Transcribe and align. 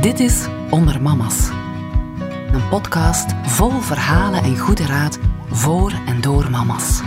Dit 0.00 0.20
is 0.20 0.46
Onder 0.70 1.02
Mama's. 1.02 1.48
Een 2.52 2.68
podcast 2.68 3.32
vol 3.42 3.70
verhalen 3.70 4.42
en 4.42 4.58
goede 4.58 4.86
raad 4.86 5.18
voor 5.50 5.92
en 6.06 6.20
door 6.20 6.50
mama's. 6.50 7.00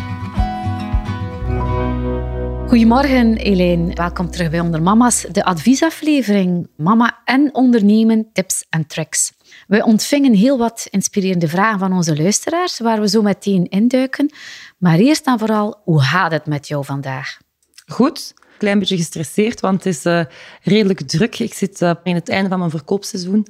Goedemorgen 2.67 3.37
Elaine, 3.37 3.93
welkom 3.93 4.31
terug 4.31 4.49
bij 4.49 4.59
Onder 4.59 4.81
Mama's, 4.81 5.21
de 5.31 5.43
adviesaflevering 5.43 6.67
Mama 6.77 7.21
en 7.25 7.55
ondernemen, 7.55 8.29
tips 8.33 8.65
en 8.69 8.87
tricks. 8.87 9.33
We 9.67 9.83
ontvingen 9.83 10.33
heel 10.33 10.57
wat 10.57 10.87
inspirerende 10.89 11.47
vragen 11.47 11.79
van 11.79 11.93
onze 11.93 12.17
luisteraars, 12.17 12.79
waar 12.79 12.99
we 12.99 13.09
zo 13.09 13.21
meteen 13.21 13.69
induiken. 13.69 14.33
Maar 14.77 14.97
eerst 14.97 15.27
en 15.27 15.39
vooral, 15.39 15.81
hoe 15.83 16.01
gaat 16.01 16.31
het 16.31 16.45
met 16.45 16.67
jou 16.67 16.85
vandaag? 16.85 17.37
Goed, 17.85 18.33
klein 18.61 18.79
beetje 18.79 18.97
gestresseerd, 18.97 19.59
want 19.59 19.83
het 19.83 19.95
is 19.95 20.05
uh, 20.05 20.21
redelijk 20.61 21.01
druk. 21.01 21.39
Ik 21.39 21.53
zit 21.53 21.81
uh, 21.81 21.91
in 22.03 22.15
het 22.15 22.29
einde 22.29 22.49
van 22.49 22.59
mijn 22.59 22.71
verkoopseizoen. 22.71 23.47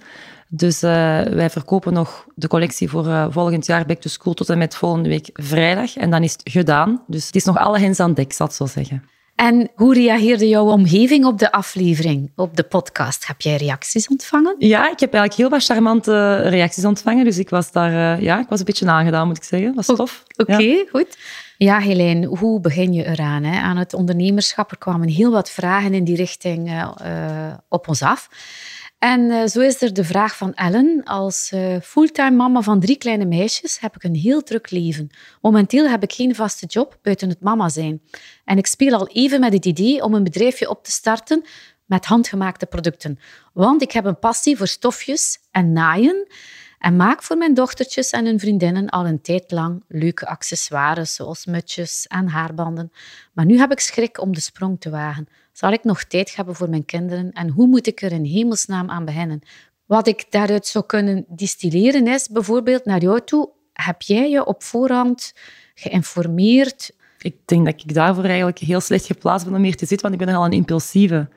Dus 0.48 0.84
uh, 0.84 0.90
wij 1.22 1.50
verkopen 1.50 1.94
nog 1.94 2.26
de 2.36 2.48
collectie 2.48 2.90
voor 2.90 3.32
volgend 3.32 3.66
jaar 3.66 3.86
Back 3.86 4.02
to 4.02 4.10
School 4.10 4.34
tot 4.34 4.50
en 4.50 4.58
met 4.58 4.76
volgende 4.76 5.10
week 5.10 5.30
vrijdag. 5.34 5.96
En 5.98 6.10
dan 6.10 6.24
is 6.24 6.32
het 6.32 6.42
gedaan. 6.44 7.04
Dus 7.08 7.26
het 7.26 7.36
is 7.36 7.44
nog 7.44 7.58
alle 7.58 7.80
hens 7.80 8.00
aan 8.00 8.14
dek, 8.14 8.34
zal 8.34 8.46
ik 8.48 8.52
zo 8.52 8.66
zeggen. 8.66 9.04
En 9.36 9.72
hoe 9.76 9.94
reageerde 9.94 10.48
jouw 10.48 10.66
omgeving 10.66 11.26
op 11.26 11.40
de 11.40 11.52
aflevering, 11.52 12.32
op 12.36 12.56
de 12.56 12.64
podcast? 12.64 13.28
Heb 13.28 13.42
jij 13.42 13.56
reacties 13.56 14.08
ontvangen? 14.08 14.56
Ja, 14.58 14.92
ik 14.92 15.00
heb 15.00 15.14
eigenlijk 15.14 15.34
heel 15.34 15.50
wat 15.50 15.66
charmante 15.66 16.36
reacties 16.36 16.86
ontvangen. 16.86 17.26
Dus 17.26 17.38
ik 17.38 17.50
was 17.50 17.72
daar, 17.72 18.22
ja, 18.22 18.40
ik 18.40 18.50
was 18.50 18.60
een 18.60 18.66
beetje 18.66 18.88
aangedaan, 18.88 19.28
moet 19.28 19.38
ik 19.38 19.44
zeggen. 19.44 19.76
Dat 19.76 19.86
was 19.86 19.98
tof. 19.98 20.24
Oké, 20.38 20.52
okay, 20.52 20.88
goed. 20.92 21.18
Ja, 21.64 21.80
Helene, 21.80 22.26
hoe 22.26 22.60
begin 22.60 22.94
je 22.94 23.06
eraan? 23.06 23.44
Hè? 23.44 23.60
Aan 23.60 23.78
het 23.78 23.94
ondernemerschap. 23.94 24.72
Er 24.72 24.78
kwamen 24.78 25.08
heel 25.08 25.32
wat 25.32 25.50
vragen 25.50 25.94
in 25.94 26.04
die 26.04 26.16
richting 26.16 26.70
uh, 26.70 27.54
op 27.70 27.88
ons 27.88 28.02
af. 28.02 28.30
En 28.98 29.22
uh, 29.22 29.46
zo 29.46 29.60
is 29.60 29.82
er 29.82 29.94
de 29.94 30.04
vraag 30.04 30.38
van 30.38 30.54
Ellen. 30.54 31.02
Als 31.04 31.54
fulltime 31.84 32.32
mama 32.32 32.62
van 32.62 32.80
drie 32.80 32.98
kleine 32.98 33.26
meisjes 33.26 33.80
heb 33.80 33.96
ik 33.96 34.04
een 34.04 34.16
heel 34.16 34.44
druk 34.44 34.72
leven. 34.72 35.10
Momenteel 35.42 35.90
heb 35.90 36.04
ik 36.04 36.14
geen 36.14 36.36
vaste 36.36 36.66
job 36.66 37.00
buiten 37.02 37.30
het 37.30 37.42
mama 37.42 37.70
zijn. 37.70 38.02
En 38.46 38.58
ik 38.58 38.68
speel 38.68 38.94
al 38.94 39.08
even 39.08 39.40
met 39.40 39.54
het 39.54 39.66
idee 39.66 40.04
om 40.04 40.14
een 40.14 40.24
bedrijfje 40.24 40.70
op 40.70 40.84
te 40.84 40.92
starten 40.92 41.46
met 41.86 42.06
handgemaakte 42.06 42.66
producten. 42.66 43.20
Want 43.54 43.82
ik 43.82 43.92
heb 43.92 44.06
een 44.06 44.20
passie 44.20 44.58
voor 44.58 44.68
stofjes 44.68 45.38
en 45.52 45.74
naaien. 45.74 46.28
En 46.82 46.96
maak 46.96 47.24
voor 47.24 47.38
mijn 47.38 47.54
dochtertjes 47.54 48.10
en 48.10 48.26
hun 48.26 48.40
vriendinnen 48.40 48.90
al 48.90 49.06
een 49.06 49.22
tijd 49.22 49.52
lang 49.52 49.84
leuke 49.88 50.28
accessoires, 50.28 51.16
zoals 51.16 51.46
mutjes 51.46 52.08
en 52.08 52.28
haarbanden. 52.28 52.92
Maar 53.34 53.46
nu 53.46 53.58
heb 53.58 53.72
ik 53.72 53.80
schrik 53.80 54.22
om 54.22 54.34
de 54.34 54.40
sprong 54.40 54.80
te 54.80 54.90
wagen. 54.90 55.28
Zal 55.52 55.72
ik 55.72 55.84
nog 55.84 56.04
tijd 56.04 56.36
hebben 56.36 56.56
voor 56.56 56.70
mijn 56.70 56.86
kinderen 56.86 57.32
en 57.32 57.50
hoe 57.50 57.68
moet 57.68 57.88
ik 57.88 58.02
er 58.02 58.12
in 58.12 58.24
hemelsnaam 58.24 58.90
aan 58.90 59.06
beginnen? 59.06 59.42
Wat 59.86 60.08
ik 60.08 60.26
daaruit 60.30 60.68
zou 60.68 60.86
kunnen 60.86 61.26
distilleren 61.28 62.08
is 62.08 62.28
bijvoorbeeld 62.28 62.86
naar 62.86 63.02
jou 63.02 63.22
toe, 63.24 63.50
heb 63.74 64.02
jij 64.02 64.30
je 64.30 64.46
op 64.46 64.64
voorhand 64.64 65.34
geïnformeerd? 65.76 66.92
Ik 67.20 67.36
denk 67.46 67.66
dat 67.66 67.82
ik 67.84 67.94
daarvoor 67.94 68.24
eigenlijk 68.24 68.58
heel 68.58 68.82
slecht 68.82 69.06
geplaatst 69.06 69.46
ben 69.46 69.56
om 69.56 69.62
meer 69.62 69.76
te 69.76 69.86
zitten, 69.86 70.10
want 70.10 70.14
ik 70.14 70.26
ben 70.26 70.34
nogal 70.36 70.46
een 70.46 70.58
impulsieve. 70.58 71.30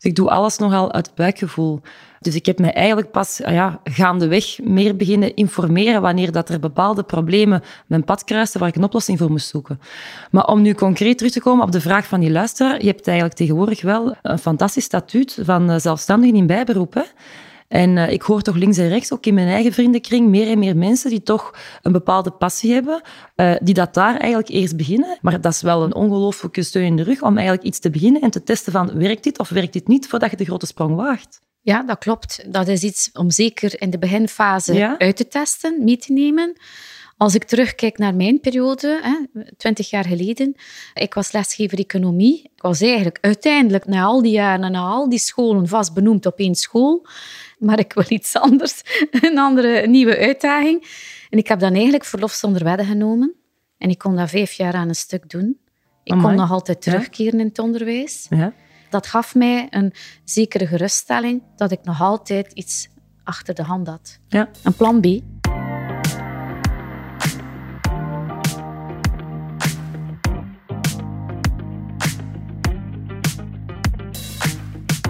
Dus 0.00 0.10
ik 0.10 0.16
doe 0.16 0.30
alles 0.30 0.58
nogal 0.58 0.92
uit 0.92 1.14
buikgevoel. 1.14 1.80
Dus 2.20 2.34
ik 2.34 2.46
heb 2.46 2.58
mij 2.58 2.72
eigenlijk 2.72 3.10
pas 3.10 3.42
ah 3.42 3.52
ja, 3.52 3.80
gaandeweg 3.84 4.58
meer 4.62 4.96
beginnen 4.96 5.34
informeren 5.34 6.02
wanneer 6.02 6.32
dat 6.32 6.48
er 6.48 6.60
bepaalde 6.60 7.02
problemen 7.02 7.62
mijn 7.86 8.04
pad 8.04 8.24
kruisten 8.24 8.60
waar 8.60 8.68
ik 8.68 8.76
een 8.76 8.84
oplossing 8.84 9.18
voor 9.18 9.30
moest 9.30 9.48
zoeken. 9.48 9.80
Maar 10.30 10.46
om 10.46 10.62
nu 10.62 10.74
concreet 10.74 11.18
terug 11.18 11.32
te 11.32 11.40
komen 11.40 11.64
op 11.64 11.72
de 11.72 11.80
vraag 11.80 12.06
van 12.06 12.20
die 12.20 12.30
luisteraar, 12.30 12.80
je 12.80 12.86
hebt 12.86 13.06
eigenlijk 13.06 13.36
tegenwoordig 13.36 13.82
wel 13.82 14.14
een 14.22 14.38
fantastisch 14.38 14.84
statuut 14.84 15.38
van 15.42 15.70
eh, 15.70 15.78
zelfstandigen 15.78 16.36
in 16.36 16.46
bijberoep. 16.46 16.94
Hè? 16.94 17.02
En 17.70 17.96
uh, 17.96 18.10
ik 18.10 18.22
hoor 18.22 18.42
toch 18.42 18.56
links 18.56 18.78
en 18.78 18.88
rechts, 18.88 19.12
ook 19.12 19.26
in 19.26 19.34
mijn 19.34 19.48
eigen 19.48 19.72
vriendenkring, 19.72 20.28
meer 20.28 20.48
en 20.48 20.58
meer 20.58 20.76
mensen 20.76 21.10
die 21.10 21.22
toch 21.22 21.54
een 21.82 21.92
bepaalde 21.92 22.30
passie 22.30 22.72
hebben, 22.72 23.02
uh, 23.36 23.54
die 23.62 23.74
dat 23.74 23.94
daar 23.94 24.16
eigenlijk 24.16 24.48
eerst 24.48 24.76
beginnen. 24.76 25.18
Maar 25.20 25.40
dat 25.40 25.52
is 25.52 25.62
wel 25.62 25.82
een 25.82 25.94
ongelooflijke 25.94 26.62
steun 26.62 26.84
in 26.84 26.96
de 26.96 27.02
rug 27.02 27.22
om 27.22 27.36
eigenlijk 27.36 27.66
iets 27.66 27.78
te 27.78 27.90
beginnen 27.90 28.22
en 28.22 28.30
te 28.30 28.42
testen 28.42 28.72
van 28.72 28.98
werkt 28.98 29.24
dit 29.24 29.38
of 29.38 29.48
werkt 29.48 29.72
dit 29.72 29.88
niet, 29.88 30.08
voordat 30.08 30.30
je 30.30 30.36
de 30.36 30.44
grote 30.44 30.66
sprong 30.66 30.96
waagt. 30.96 31.40
Ja, 31.60 31.82
dat 31.82 31.98
klopt. 31.98 32.52
Dat 32.52 32.68
is 32.68 32.82
iets 32.82 33.10
om 33.12 33.30
zeker 33.30 33.80
in 33.80 33.90
de 33.90 33.98
beginfase 33.98 34.74
ja? 34.74 34.98
uit 34.98 35.16
te 35.16 35.28
testen, 35.28 35.84
mee 35.84 35.96
te 35.96 36.12
nemen. 36.12 36.56
Als 37.16 37.34
ik 37.34 37.44
terugkijk 37.44 37.98
naar 37.98 38.14
mijn 38.14 38.40
periode, 38.40 39.00
twintig 39.56 39.90
jaar 39.90 40.04
geleden, 40.04 40.54
ik 40.94 41.14
was 41.14 41.32
lesgever 41.32 41.78
economie. 41.78 42.50
Ik 42.54 42.62
was 42.62 42.80
eigenlijk 42.80 43.18
uiteindelijk 43.20 43.86
na 43.86 44.02
al 44.02 44.22
die 44.22 44.32
jaren 44.32 44.64
en 44.64 44.72
na 44.72 44.80
al 44.80 45.08
die 45.08 45.18
scholen 45.18 45.68
vast 45.68 45.94
benoemd 45.94 46.26
op 46.26 46.38
één 46.38 46.54
school. 46.54 47.06
Maar 47.60 47.78
ik 47.78 47.92
wil 47.92 48.04
iets 48.08 48.36
anders, 48.36 48.82
een 49.10 49.38
andere 49.38 49.86
nieuwe 49.86 50.18
uitdaging. 50.18 50.86
En 51.30 51.38
ik 51.38 51.48
heb 51.48 51.58
dan 51.60 51.72
eigenlijk 51.72 52.04
verlof 52.04 52.32
zonder 52.32 52.64
wedden 52.64 52.86
genomen. 52.86 53.34
En 53.78 53.90
ik 53.90 53.98
kon 53.98 54.16
dat 54.16 54.30
vijf 54.30 54.52
jaar 54.52 54.74
aan 54.74 54.88
een 54.88 54.94
stuk 54.94 55.30
doen. 55.30 55.58
Ik 56.04 56.12
Amai. 56.12 56.26
kon 56.26 56.36
nog 56.36 56.50
altijd 56.50 56.82
terugkeren 56.82 57.32
ja. 57.32 57.38
in 57.38 57.48
het 57.48 57.58
onderwijs. 57.58 58.26
Ja. 58.30 58.52
Dat 58.90 59.06
gaf 59.06 59.34
mij 59.34 59.66
een 59.70 59.92
zekere 60.24 60.66
geruststelling 60.66 61.42
dat 61.56 61.70
ik 61.70 61.84
nog 61.84 62.00
altijd 62.00 62.52
iets 62.52 62.88
achter 63.24 63.54
de 63.54 63.62
hand 63.62 63.86
had. 63.86 64.18
Ja. 64.28 64.50
Een 64.62 64.74
plan 64.74 65.00
B. 65.00 65.06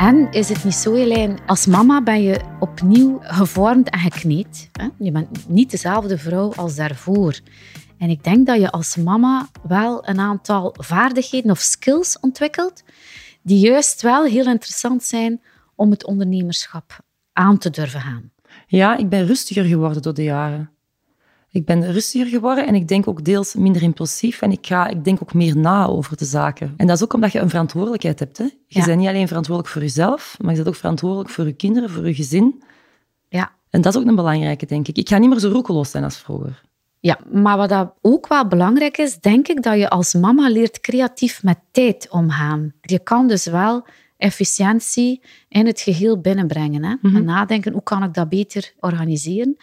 En 0.01 0.31
is 0.31 0.49
het 0.49 0.65
niet 0.65 0.75
zo, 0.75 1.07
als 1.47 1.67
mama 1.67 2.03
ben 2.03 2.23
je 2.23 2.41
opnieuw 2.61 3.19
gevormd 3.23 3.91
en 3.91 3.99
gekneed. 3.99 4.71
Je 4.99 5.11
bent 5.11 5.49
niet 5.49 5.71
dezelfde 5.71 6.19
vrouw 6.19 6.53
als 6.55 6.77
daarvoor. 6.77 7.41
En 7.99 8.11
ik 8.11 8.25
denk 8.25 8.47
dat 8.47 8.61
je 8.61 8.71
als 8.71 8.97
mama 8.97 9.49
wel 9.63 10.09
een 10.09 10.19
aantal 10.19 10.75
vaardigheden 10.79 11.51
of 11.51 11.59
skills 11.59 12.19
ontwikkelt 12.21 12.83
die 13.43 13.59
juist 13.59 14.03
wel 14.03 14.25
heel 14.25 14.47
interessant 14.47 15.03
zijn 15.03 15.43
om 15.75 15.91
het 15.91 16.07
ondernemerschap 16.07 17.01
aan 17.33 17.59
te 17.59 17.71
durven 17.71 18.01
gaan. 18.01 18.31
Ja, 18.67 18.97
ik 18.97 19.09
ben 19.09 19.27
rustiger 19.27 19.65
geworden 19.65 20.03
door 20.03 20.15
de 20.15 20.23
jaren. 20.23 20.71
Ik 21.53 21.65
ben 21.65 21.93
rustiger 21.93 22.27
geworden 22.27 22.67
en 22.67 22.75
ik 22.75 22.89
denk 22.89 23.09
ook 23.09 23.25
deels 23.25 23.55
minder 23.55 23.83
impulsief 23.83 24.43
en 24.43 24.53
ik, 24.53 24.67
ga, 24.67 24.87
ik 24.87 25.05
denk 25.05 25.23
ook 25.23 25.35
meer 25.35 25.57
na 25.57 25.87
over 25.87 26.17
de 26.17 26.25
zaken. 26.25 26.75
En 26.77 26.87
dat 26.87 26.97
is 26.97 27.03
ook 27.03 27.13
omdat 27.13 27.33
je 27.33 27.39
een 27.39 27.49
verantwoordelijkheid 27.49 28.19
hebt. 28.19 28.39
Hè? 28.39 28.45
Je 28.45 28.51
ja. 28.67 28.85
bent 28.85 28.99
niet 28.99 29.09
alleen 29.09 29.29
verantwoordelijk 29.29 29.75
voor 29.75 29.83
jezelf, 29.83 30.37
maar 30.41 30.51
je 30.51 30.57
bent 30.57 30.69
ook 30.69 30.75
verantwoordelijk 30.75 31.31
voor 31.31 31.47
je 31.47 31.53
kinderen, 31.53 31.91
voor 31.91 32.07
je 32.07 32.15
gezin. 32.15 32.63
Ja. 33.29 33.51
En 33.71 33.81
dat 33.81 33.95
is 33.95 34.01
ook 34.01 34.07
een 34.07 34.15
belangrijke, 34.15 34.67
denk 34.67 34.89
ik. 34.89 34.97
Ik 34.97 35.09
ga 35.09 35.19
niet 35.19 35.31
meer 35.31 35.39
zo 35.39 35.51
roekeloos 35.51 35.91
zijn 35.91 36.05
als 36.05 36.19
vroeger. 36.19 36.63
Ja, 37.01 37.19
maar 37.33 37.57
wat 37.57 37.69
dat 37.69 37.93
ook 38.01 38.29
wel 38.29 38.47
belangrijk 38.47 38.99
is, 38.99 39.19
denk 39.19 39.49
ik 39.49 39.63
dat 39.63 39.79
je 39.79 39.91
als 39.91 40.15
mama 40.15 40.49
leert 40.49 40.81
creatief 40.81 41.43
met 41.43 41.59
tijd 41.71 42.07
omgaan. 42.11 42.73
Je 42.81 42.99
kan 42.99 43.29
dus 43.29 43.45
wel 43.45 43.87
efficiëntie 44.21 45.23
in 45.49 45.67
het 45.67 45.81
geheel 45.81 46.21
binnenbrengen. 46.21 46.85
Hè? 46.85 46.91
Mm 46.91 46.99
-hmm. 47.01 47.17
En 47.17 47.25
nadenken, 47.25 47.73
hoe 47.73 47.83
kan 47.83 48.03
ik 48.03 48.15
dat 48.15 48.29
beter 48.29 48.73
organiseren? 48.81 49.57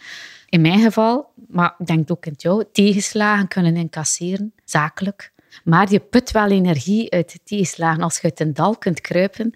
In 0.48 0.60
mijn 0.60 0.80
geval, 0.80 1.32
maar 1.48 1.74
ik 1.78 1.86
denk 1.86 2.10
ook 2.10 2.26
in 2.26 2.34
jou, 2.36 2.64
tegenslagen 2.72 3.48
kunnen 3.48 3.76
incasseren, 3.76 4.52
zakelijk. 4.64 5.32
Maar 5.64 5.92
je 5.92 6.00
put 6.00 6.30
wel 6.30 6.50
energie 6.50 7.10
uit 7.10 7.32
de 7.32 7.38
tegenslagen. 7.44 8.02
Als 8.02 8.16
je 8.16 8.22
uit 8.22 8.40
een 8.40 8.54
dal 8.54 8.76
kunt 8.76 9.00
kruipen, 9.00 9.54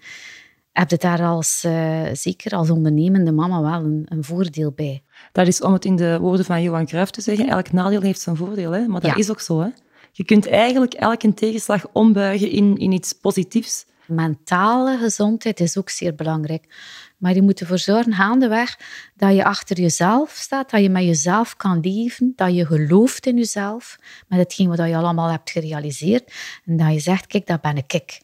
heb 0.71 0.89
je 0.89 0.97
daar 0.97 1.21
als, 1.21 1.63
uh, 1.65 2.01
zeker 2.13 2.51
als 2.51 2.69
ondernemende 2.69 3.31
mama 3.31 3.61
wel 3.61 3.83
een, 3.83 4.05
een, 4.09 4.23
voordeel 4.23 4.71
bij. 4.71 5.03
Dat 5.31 5.47
is 5.47 5.61
om 5.61 5.73
het 5.73 5.85
in 5.85 5.95
de 5.95 6.19
woorden 6.19 6.45
van 6.45 6.61
Johan 6.61 6.85
Cruijff 6.85 7.11
te 7.11 7.21
zeggen, 7.21 7.47
elk 7.47 7.71
nadeel 7.71 8.01
heeft 8.01 8.21
zijn 8.21 8.35
voordeel. 8.35 8.71
Hè? 8.71 8.87
Maar 8.87 9.01
dat 9.01 9.11
ja. 9.11 9.17
is 9.17 9.31
ook 9.31 9.41
zo. 9.41 9.59
Hè? 9.59 9.69
Je 10.11 10.23
kunt 10.23 10.47
eigenlijk 10.47 10.93
elke 10.93 11.33
tegenslag 11.33 11.85
ombuigen 11.91 12.49
in, 12.49 12.77
in 12.77 12.91
iets 12.91 13.13
positiefs. 13.13 13.85
Mentale 14.07 14.97
gezondheid 14.97 15.59
is 15.59 15.77
ook 15.77 15.89
zeer 15.89 16.15
belangrijk. 16.15 16.65
Maar 17.17 17.33
je 17.33 17.41
moet 17.41 17.59
ervoor 17.59 17.77
zorgen, 17.77 18.13
gaandeweg, 18.13 18.79
dat 19.15 19.35
je 19.35 19.43
achter 19.43 19.79
jezelf 19.79 20.31
staat, 20.31 20.69
dat 20.69 20.81
je 20.81 20.89
met 20.89 21.03
jezelf 21.03 21.55
kan 21.55 21.79
leven, 21.79 22.33
dat 22.35 22.55
je 22.55 22.65
gelooft 22.65 23.25
in 23.25 23.37
jezelf, 23.37 23.97
met 24.27 24.39
hetgeen 24.39 24.67
wat 24.67 24.77
je 24.77 24.97
allemaal 24.97 25.29
hebt 25.29 25.49
gerealiseerd. 25.49 26.33
En 26.65 26.77
dat 26.77 26.93
je 26.93 26.99
zegt, 26.99 27.27
kijk, 27.27 27.47
dat 27.47 27.61
ben 27.61 27.77
ik. 27.77 28.21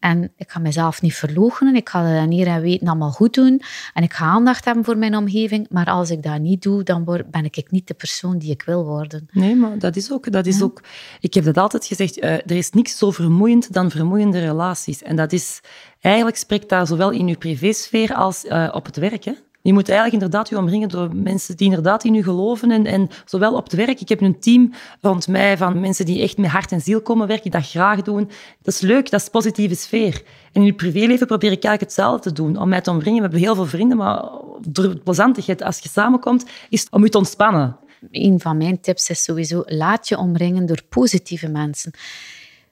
En 0.00 0.32
ik 0.36 0.50
ga 0.50 0.58
mezelf 0.58 1.02
niet 1.02 1.14
verloochenen. 1.14 1.74
Ik 1.74 1.88
ga 1.88 2.20
dat 2.20 2.30
hier 2.30 2.46
en 2.46 2.60
weten 2.60 2.88
allemaal 2.88 3.10
goed 3.10 3.34
doen. 3.34 3.62
En 3.94 4.02
ik 4.02 4.12
ga 4.12 4.24
aandacht 4.24 4.64
hebben 4.64 4.84
voor 4.84 4.98
mijn 4.98 5.16
omgeving. 5.16 5.66
Maar 5.70 5.86
als 5.86 6.10
ik 6.10 6.22
dat 6.22 6.40
niet 6.40 6.62
doe, 6.62 6.82
dan 6.82 7.04
ben 7.30 7.44
ik 7.44 7.70
niet 7.70 7.88
de 7.88 7.94
persoon 7.94 8.38
die 8.38 8.50
ik 8.50 8.62
wil 8.62 8.84
worden. 8.84 9.28
Nee, 9.32 9.56
maar 9.56 9.78
dat 9.78 9.96
is 9.96 10.12
ook... 10.12 10.32
Dat 10.32 10.46
is 10.46 10.58
ja. 10.58 10.64
ook 10.64 10.82
ik 11.20 11.34
heb 11.34 11.44
dat 11.44 11.56
altijd 11.56 11.86
gezegd. 11.86 12.18
Uh, 12.18 12.32
er 12.32 12.50
is 12.56 12.70
niks 12.70 12.98
zo 12.98 13.10
vermoeiend 13.10 13.72
dan 13.72 13.90
vermoeiende 13.90 14.40
relaties. 14.40 15.02
En 15.02 15.16
dat 15.16 15.32
is... 15.32 15.60
Eigenlijk 16.00 16.36
spreekt 16.36 16.68
dat 16.68 16.88
zowel 16.88 17.10
in 17.10 17.28
je 17.28 17.36
privésfeer 17.36 18.14
als 18.14 18.44
uh, 18.44 18.68
op 18.72 18.84
het 18.84 18.96
werk. 18.96 19.24
Hè? 19.24 19.32
Je 19.62 19.72
moet 19.72 19.88
eigenlijk 19.88 20.22
inderdaad 20.22 20.48
je 20.48 20.58
omringen 20.58 20.88
door 20.88 21.16
mensen 21.16 21.56
die 21.56 21.66
inderdaad 21.66 22.04
in 22.04 22.14
je 22.14 22.22
geloven. 22.22 22.70
En, 22.70 22.86
en 22.86 23.08
zowel 23.24 23.54
op 23.54 23.64
het 23.64 23.72
werk, 23.72 24.00
ik 24.00 24.08
heb 24.08 24.20
een 24.20 24.40
team 24.40 24.72
rond 25.00 25.28
mij 25.28 25.56
van 25.56 25.80
mensen 25.80 26.04
die 26.04 26.22
echt 26.22 26.38
met 26.38 26.50
hart 26.50 26.72
en 26.72 26.80
ziel 26.80 27.00
komen 27.00 27.26
werken, 27.26 27.50
die 27.50 27.60
dat 27.60 27.70
graag 27.70 28.02
doen. 28.02 28.30
Dat 28.62 28.74
is 28.74 28.80
leuk, 28.80 29.10
dat 29.10 29.20
is 29.20 29.28
positieve 29.28 29.74
sfeer. 29.74 30.22
En 30.52 30.60
in 30.60 30.64
je 30.64 30.74
privéleven 30.74 31.26
probeer 31.26 31.52
ik 31.52 31.64
eigenlijk 31.64 31.80
hetzelfde 31.80 32.28
te 32.28 32.32
doen, 32.42 32.56
om 32.56 32.68
mij 32.68 32.80
te 32.80 32.90
omringen. 32.90 33.16
We 33.16 33.22
hebben 33.22 33.40
heel 33.40 33.54
veel 33.54 33.66
vrienden, 33.66 33.96
maar 33.96 34.24
door 34.68 34.98
plezantigheid 34.98 35.62
als 35.62 35.78
je 35.78 35.88
samenkomt, 35.88 36.44
is 36.68 36.86
om 36.90 37.02
je 37.02 37.08
te 37.08 37.18
ontspannen. 37.18 37.76
Een 38.10 38.40
van 38.40 38.56
mijn 38.56 38.80
tips 38.80 39.10
is 39.10 39.22
sowieso, 39.22 39.62
laat 39.66 40.08
je 40.08 40.18
omringen 40.18 40.66
door 40.66 40.82
positieve 40.88 41.48
mensen. 41.48 41.92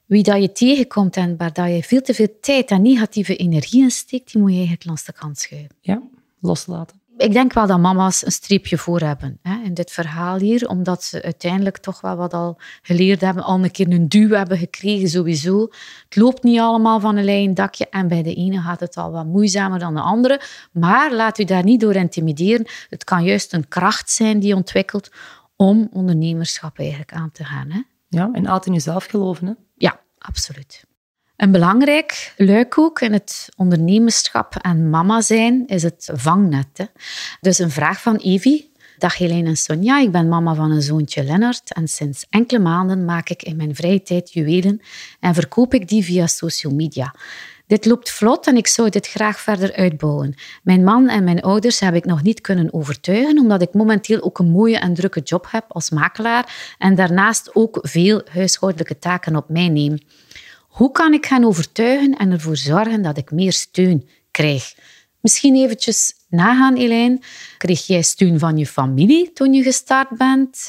Wie 0.05 0.23
dat 0.23 0.41
je 0.41 0.51
tegenkomt 0.51 1.15
en 1.15 1.37
waar 1.37 1.53
dat 1.53 1.67
je 1.67 1.83
veel 1.83 2.01
te 2.01 2.13
veel 2.13 2.37
tijd 2.41 2.71
en 2.71 2.81
negatieve 2.81 3.35
energie 3.35 3.81
in 3.81 3.91
steekt, 3.91 4.31
die 4.31 4.41
moet 4.41 4.49
je 4.49 4.57
eigenlijk 4.57 4.85
langs 4.85 5.05
de 5.05 5.13
kant 5.13 5.37
schuiven. 5.37 5.75
Ja, 5.81 6.01
loslaten 6.39 6.99
ik 7.19 7.33
denk 7.33 7.53
wel 7.53 7.67
dat 7.67 7.79
mama's 7.79 8.25
een 8.25 8.31
streepje 8.31 8.77
voor 8.77 8.99
hebben 8.99 9.39
hè, 9.41 9.61
in 9.63 9.73
dit 9.73 9.91
verhaal 9.91 10.37
hier, 10.37 10.67
omdat 10.67 11.03
ze 11.03 11.23
uiteindelijk 11.23 11.77
toch 11.77 12.01
wel 12.01 12.15
wat 12.15 12.33
al 12.33 12.57
geleerd 12.81 13.21
hebben, 13.21 13.43
al 13.43 13.63
een 13.63 13.71
keer 13.71 13.91
een 13.91 14.07
duw 14.07 14.29
hebben 14.29 14.57
gekregen 14.57 15.09
sowieso. 15.09 15.61
Het 16.03 16.15
loopt 16.15 16.43
niet 16.43 16.59
allemaal 16.59 16.99
van 16.99 17.15
een 17.15 17.23
lijn 17.23 17.53
dakje 17.53 17.89
en 17.89 18.07
bij 18.07 18.23
de 18.23 18.33
ene 18.33 18.61
gaat 18.61 18.79
het 18.79 18.97
al 18.97 19.11
wat 19.11 19.25
moeizamer 19.25 19.79
dan 19.79 19.93
de 19.93 20.01
andere, 20.01 20.41
maar 20.71 21.13
laat 21.13 21.39
u 21.39 21.43
daar 21.43 21.63
niet 21.63 21.79
door 21.79 21.95
intimideren. 21.95 22.67
Het 22.89 23.03
kan 23.03 23.23
juist 23.23 23.53
een 23.53 23.67
kracht 23.67 24.11
zijn 24.11 24.39
die 24.39 24.55
ontwikkelt 24.55 25.11
om 25.55 25.89
ondernemerschap 25.91 26.79
eigenlijk 26.79 27.13
aan 27.13 27.31
te 27.31 27.43
gaan. 27.43 27.71
Hè. 27.71 27.81
Ja, 28.07 28.29
en 28.33 28.45
altijd 28.45 28.65
in 28.65 28.73
jezelf 28.73 29.05
geloven. 29.05 29.47
Hè? 29.47 29.53
Ja, 29.75 29.99
absoluut. 30.17 30.87
Een 31.39 31.51
belangrijk 31.51 32.33
luik 32.37 32.77
ook 32.77 33.01
in 33.01 33.13
het 33.13 33.49
ondernemerschap 33.55 34.55
en 34.55 34.89
mama 34.89 35.21
zijn 35.21 35.67
is 35.67 35.83
het 35.83 36.09
vangnet. 36.13 36.67
Hè. 36.73 36.85
Dus 37.41 37.59
een 37.59 37.71
vraag 37.71 38.01
van 38.01 38.15
Evie. 38.15 38.71
Dag 38.97 39.17
Helene 39.17 39.49
en 39.49 39.57
Sonja, 39.57 39.99
ik 39.99 40.11
ben 40.11 40.27
mama 40.27 40.53
van 40.53 40.71
een 40.71 40.81
zoontje 40.81 41.23
Lennart 41.23 41.73
en 41.73 41.87
sinds 41.87 42.25
enkele 42.29 42.59
maanden 42.59 43.05
maak 43.05 43.29
ik 43.29 43.43
in 43.43 43.55
mijn 43.55 43.75
vrije 43.75 44.01
tijd 44.01 44.33
juwelen 44.33 44.81
en 45.19 45.33
verkoop 45.33 45.73
ik 45.73 45.87
die 45.87 46.03
via 46.03 46.27
social 46.27 46.73
media. 46.73 47.15
Dit 47.67 47.85
loopt 47.85 48.11
vlot 48.11 48.47
en 48.47 48.57
ik 48.57 48.67
zou 48.67 48.89
dit 48.89 49.07
graag 49.07 49.39
verder 49.39 49.73
uitbouwen. 49.73 50.35
Mijn 50.63 50.83
man 50.83 51.09
en 51.09 51.23
mijn 51.23 51.41
ouders 51.41 51.79
heb 51.79 51.95
ik 51.95 52.05
nog 52.05 52.23
niet 52.23 52.41
kunnen 52.41 52.73
overtuigen, 52.73 53.39
omdat 53.39 53.61
ik 53.61 53.73
momenteel 53.73 54.21
ook 54.21 54.39
een 54.39 54.49
mooie 54.49 54.77
en 54.77 54.93
drukke 54.93 55.21
job 55.21 55.47
heb 55.49 55.65
als 55.67 55.89
makelaar 55.89 56.75
en 56.77 56.95
daarnaast 56.95 57.55
ook 57.55 57.79
veel 57.81 58.21
huishoudelijke 58.31 58.99
taken 58.99 59.35
op 59.35 59.49
mij 59.49 59.69
neem. 59.69 59.97
Hoe 60.69 60.91
kan 60.91 61.13
ik 61.13 61.25
hen 61.25 61.43
overtuigen 61.43 62.17
en 62.17 62.31
ervoor 62.31 62.57
zorgen 62.57 63.01
dat 63.01 63.17
ik 63.17 63.31
meer 63.31 63.53
steun 63.53 64.09
krijg? 64.31 64.73
Misschien 65.21 65.55
eventjes 65.55 66.13
nagaan, 66.29 66.75
Elijn. 66.75 67.21
Kreeg 67.57 67.87
jij 67.87 68.01
steun 68.01 68.39
van 68.39 68.57
je 68.57 68.65
familie 68.65 69.33
toen 69.33 69.53
je 69.53 69.63
gestart 69.63 70.09
bent? 70.17 70.67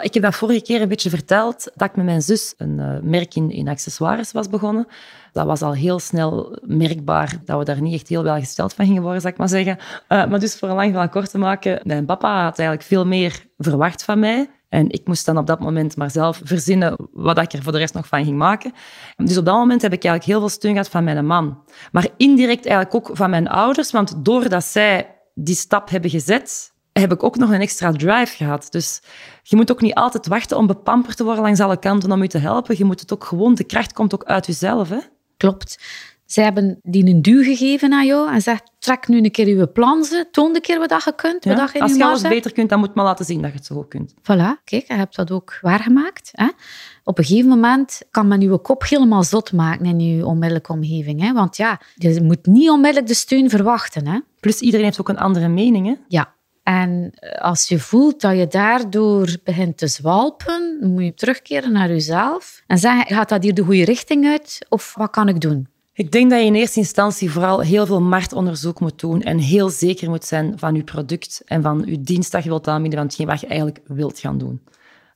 ik 0.00 0.14
heb 0.14 0.22
dat 0.22 0.34
vorige 0.34 0.62
keer 0.62 0.80
een 0.80 0.88
beetje 0.88 1.10
verteld, 1.10 1.70
dat 1.74 1.88
ik 1.88 1.96
met 1.96 2.04
mijn 2.04 2.22
zus 2.22 2.54
een 2.56 2.78
uh, 2.78 2.98
merk 3.02 3.34
in, 3.34 3.50
in, 3.50 3.68
accessoires 3.68 4.32
was 4.32 4.48
begonnen. 4.48 4.86
Dat 5.32 5.46
was 5.46 5.62
al 5.62 5.74
heel 5.74 5.98
snel 5.98 6.58
merkbaar 6.62 7.40
dat 7.44 7.58
we 7.58 7.64
daar 7.64 7.80
niet 7.80 7.94
echt 7.94 8.08
heel 8.08 8.22
wel 8.22 8.38
gesteld 8.38 8.74
van 8.74 8.86
gingen 8.86 9.02
worden, 9.02 9.20
zal 9.20 9.30
ik 9.30 9.36
maar 9.36 9.48
zeggen. 9.48 9.76
Uh, 9.78 10.26
maar 10.26 10.40
dus 10.40 10.54
voor 10.56 10.68
een 10.68 10.74
lang 10.74 10.90
verhaal 10.90 11.08
kort 11.08 11.30
te 11.30 11.38
maken, 11.38 11.80
mijn 11.84 12.06
papa 12.06 12.42
had 12.42 12.58
eigenlijk 12.58 12.88
veel 12.88 13.06
meer 13.06 13.46
verwacht 13.58 14.04
van 14.04 14.18
mij. 14.18 14.48
En 14.70 14.90
ik 14.90 15.06
moest 15.06 15.26
dan 15.26 15.38
op 15.38 15.46
dat 15.46 15.60
moment 15.60 15.96
maar 15.96 16.10
zelf 16.10 16.40
verzinnen 16.44 16.96
wat 17.12 17.38
ik 17.38 17.52
er 17.52 17.62
voor 17.62 17.72
de 17.72 17.78
rest 17.78 17.94
nog 17.94 18.06
van 18.06 18.24
ging 18.24 18.36
maken. 18.36 18.72
Dus 19.16 19.36
op 19.36 19.44
dat 19.44 19.54
moment 19.54 19.82
heb 19.82 19.92
ik 19.92 20.04
eigenlijk 20.04 20.32
heel 20.32 20.48
veel 20.48 20.58
steun 20.58 20.72
gehad 20.72 20.88
van 20.88 21.04
mijn 21.04 21.26
man. 21.26 21.62
Maar 21.92 22.08
indirect 22.16 22.66
eigenlijk 22.66 22.94
ook 22.94 23.16
van 23.16 23.30
mijn 23.30 23.48
ouders, 23.48 23.90
want 23.90 24.24
doordat 24.24 24.64
zij 24.64 25.16
die 25.34 25.54
stap 25.54 25.90
hebben 25.90 26.10
gezet, 26.10 26.72
heb 26.92 27.12
ik 27.12 27.22
ook 27.22 27.36
nog 27.36 27.50
een 27.50 27.60
extra 27.60 27.92
drive 27.92 28.36
gehad. 28.36 28.66
Dus 28.70 29.02
je 29.42 29.56
moet 29.56 29.70
ook 29.70 29.80
niet 29.80 29.94
altijd 29.94 30.26
wachten 30.26 30.56
om 30.56 30.66
bepamperd 30.66 31.16
te 31.16 31.24
worden 31.24 31.42
langs 31.42 31.60
alle 31.60 31.78
kanten 31.78 32.12
om 32.12 32.22
je 32.22 32.28
te 32.28 32.38
helpen. 32.38 32.74
Je 32.78 32.84
moet 32.84 33.00
het 33.00 33.12
ook 33.12 33.24
gewoon, 33.24 33.54
de 33.54 33.64
kracht 33.64 33.92
komt 33.92 34.14
ook 34.14 34.24
uit 34.24 34.46
jezelf. 34.46 34.88
Hè? 34.88 34.98
Klopt. 35.36 35.78
Zij 36.30 36.44
hebben 36.44 36.78
die 36.82 37.06
een 37.06 37.22
duw 37.22 37.42
gegeven 37.42 37.92
aan 37.92 38.06
jou 38.06 38.32
en 38.32 38.42
zegt, 38.42 38.70
trek 38.78 39.08
nu 39.08 39.16
een 39.16 39.30
keer 39.30 39.48
je 39.48 39.66
plan, 39.66 40.04
toon 40.30 40.54
een 40.54 40.60
keer 40.60 40.78
wat 40.78 40.88
dat 40.88 41.04
je 41.04 41.14
kunt. 41.14 41.44
Wat 41.44 41.56
dat 41.56 41.72
je 41.72 41.80
als 41.80 41.96
je 41.96 42.04
alles 42.04 42.22
beter 42.22 42.52
kunt, 42.52 42.68
dan 42.68 42.78
moet 42.78 42.88
je 42.88 42.94
maar 42.94 43.04
laten 43.04 43.24
zien 43.24 43.42
dat 43.42 43.50
je 43.50 43.56
het 43.56 43.66
zo 43.66 43.74
goed 43.74 43.88
kunt. 43.88 44.14
Voilà, 44.14 44.64
kijk, 44.64 44.88
je 44.88 44.94
hebt 44.94 45.16
dat 45.16 45.30
ook 45.30 45.58
waargemaakt. 45.60 46.30
Hè? 46.32 46.48
Op 47.04 47.18
een 47.18 47.24
gegeven 47.24 47.48
moment 47.48 48.02
kan 48.10 48.28
men 48.28 48.40
je 48.40 48.58
kop 48.58 48.88
helemaal 48.88 49.22
zot 49.22 49.52
maken 49.52 49.86
in 49.86 50.00
je 50.00 50.26
onmiddellijke 50.26 50.72
omgeving. 50.72 51.20
Hè? 51.20 51.32
Want 51.32 51.56
ja, 51.56 51.80
je 51.94 52.22
moet 52.22 52.46
niet 52.46 52.70
onmiddellijk 52.70 53.06
de 53.06 53.14
steun 53.14 53.50
verwachten. 53.50 54.06
Hè? 54.06 54.18
Plus, 54.40 54.60
iedereen 54.60 54.86
heeft 54.86 55.00
ook 55.00 55.08
een 55.08 55.18
andere 55.18 55.48
mening. 55.48 55.86
Hè? 55.86 55.94
Ja, 56.08 56.34
en 56.62 57.12
als 57.38 57.68
je 57.68 57.78
voelt 57.78 58.20
dat 58.20 58.36
je 58.36 58.46
daardoor 58.46 59.36
begint 59.44 59.78
te 59.78 59.86
zwalpen, 59.86 60.78
moet 60.80 61.04
je 61.04 61.14
terugkeren 61.14 61.72
naar 61.72 61.88
jezelf 61.88 62.62
en 62.66 62.78
zeggen, 62.78 63.14
gaat 63.14 63.28
dat 63.28 63.42
hier 63.42 63.54
de 63.54 63.62
goede 63.62 63.84
richting 63.84 64.26
uit 64.26 64.66
of 64.68 64.94
wat 64.94 65.10
kan 65.10 65.28
ik 65.28 65.40
doen? 65.40 65.68
Ik 66.00 66.12
denk 66.12 66.30
dat 66.30 66.40
je 66.40 66.46
in 66.46 66.54
eerste 66.54 66.78
instantie 66.78 67.30
vooral 67.30 67.60
heel 67.60 67.86
veel 67.86 68.00
marktonderzoek 68.00 68.80
moet 68.80 69.00
doen 69.00 69.22
en 69.22 69.38
heel 69.38 69.68
zeker 69.68 70.08
moet 70.08 70.24
zijn 70.24 70.58
van 70.58 70.74
je 70.74 70.84
product 70.84 71.42
en 71.44 71.62
van 71.62 71.82
je 71.86 72.00
dienst 72.00 72.32
dat 72.32 72.42
je 72.42 72.48
wilt 72.48 72.68
aanbieden, 72.68 72.98
van 72.98 73.08
hetgeen 73.08 73.26
wat 73.26 73.40
je 73.40 73.46
eigenlijk 73.46 73.80
wilt 73.86 74.18
gaan 74.18 74.38
doen. 74.38 74.62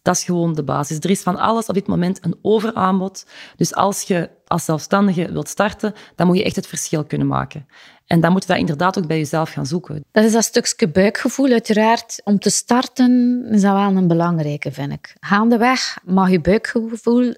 Dat 0.02 0.16
is 0.16 0.24
gewoon 0.24 0.54
de 0.54 0.62
basis. 0.62 0.98
Er 0.98 1.10
is 1.10 1.22
van 1.22 1.36
alles 1.36 1.66
op 1.66 1.74
dit 1.74 1.86
moment 1.86 2.24
een 2.24 2.38
overaanbod. 2.42 3.26
Dus 3.56 3.74
als 3.74 4.02
je 4.02 4.30
als 4.54 4.64
zelfstandige 4.64 5.32
wilt 5.32 5.48
starten, 5.48 5.94
dan 6.16 6.26
moet 6.26 6.36
je 6.36 6.44
echt 6.44 6.56
het 6.56 6.66
verschil 6.66 7.04
kunnen 7.04 7.26
maken. 7.26 7.66
En 8.06 8.20
dan 8.20 8.32
moet 8.32 8.42
je 8.42 8.48
dat 8.48 8.58
inderdaad 8.58 8.98
ook 8.98 9.06
bij 9.06 9.18
jezelf 9.18 9.50
gaan 9.50 9.66
zoeken. 9.66 10.04
Dat 10.12 10.24
is 10.24 10.32
dat 10.32 10.44
stukje 10.44 10.88
buikgevoel, 10.88 11.50
uiteraard. 11.50 12.20
Om 12.24 12.38
te 12.38 12.50
starten 12.50 13.44
is 13.50 13.60
dat 13.60 13.72
wel 13.72 13.96
een 13.96 14.08
belangrijke, 14.08 14.72
vind 14.72 14.92
ik. 14.92 15.16
Gaandeweg 15.20 15.98
mag 16.04 16.30
je 16.30 16.40
buikgevoel 16.40 17.34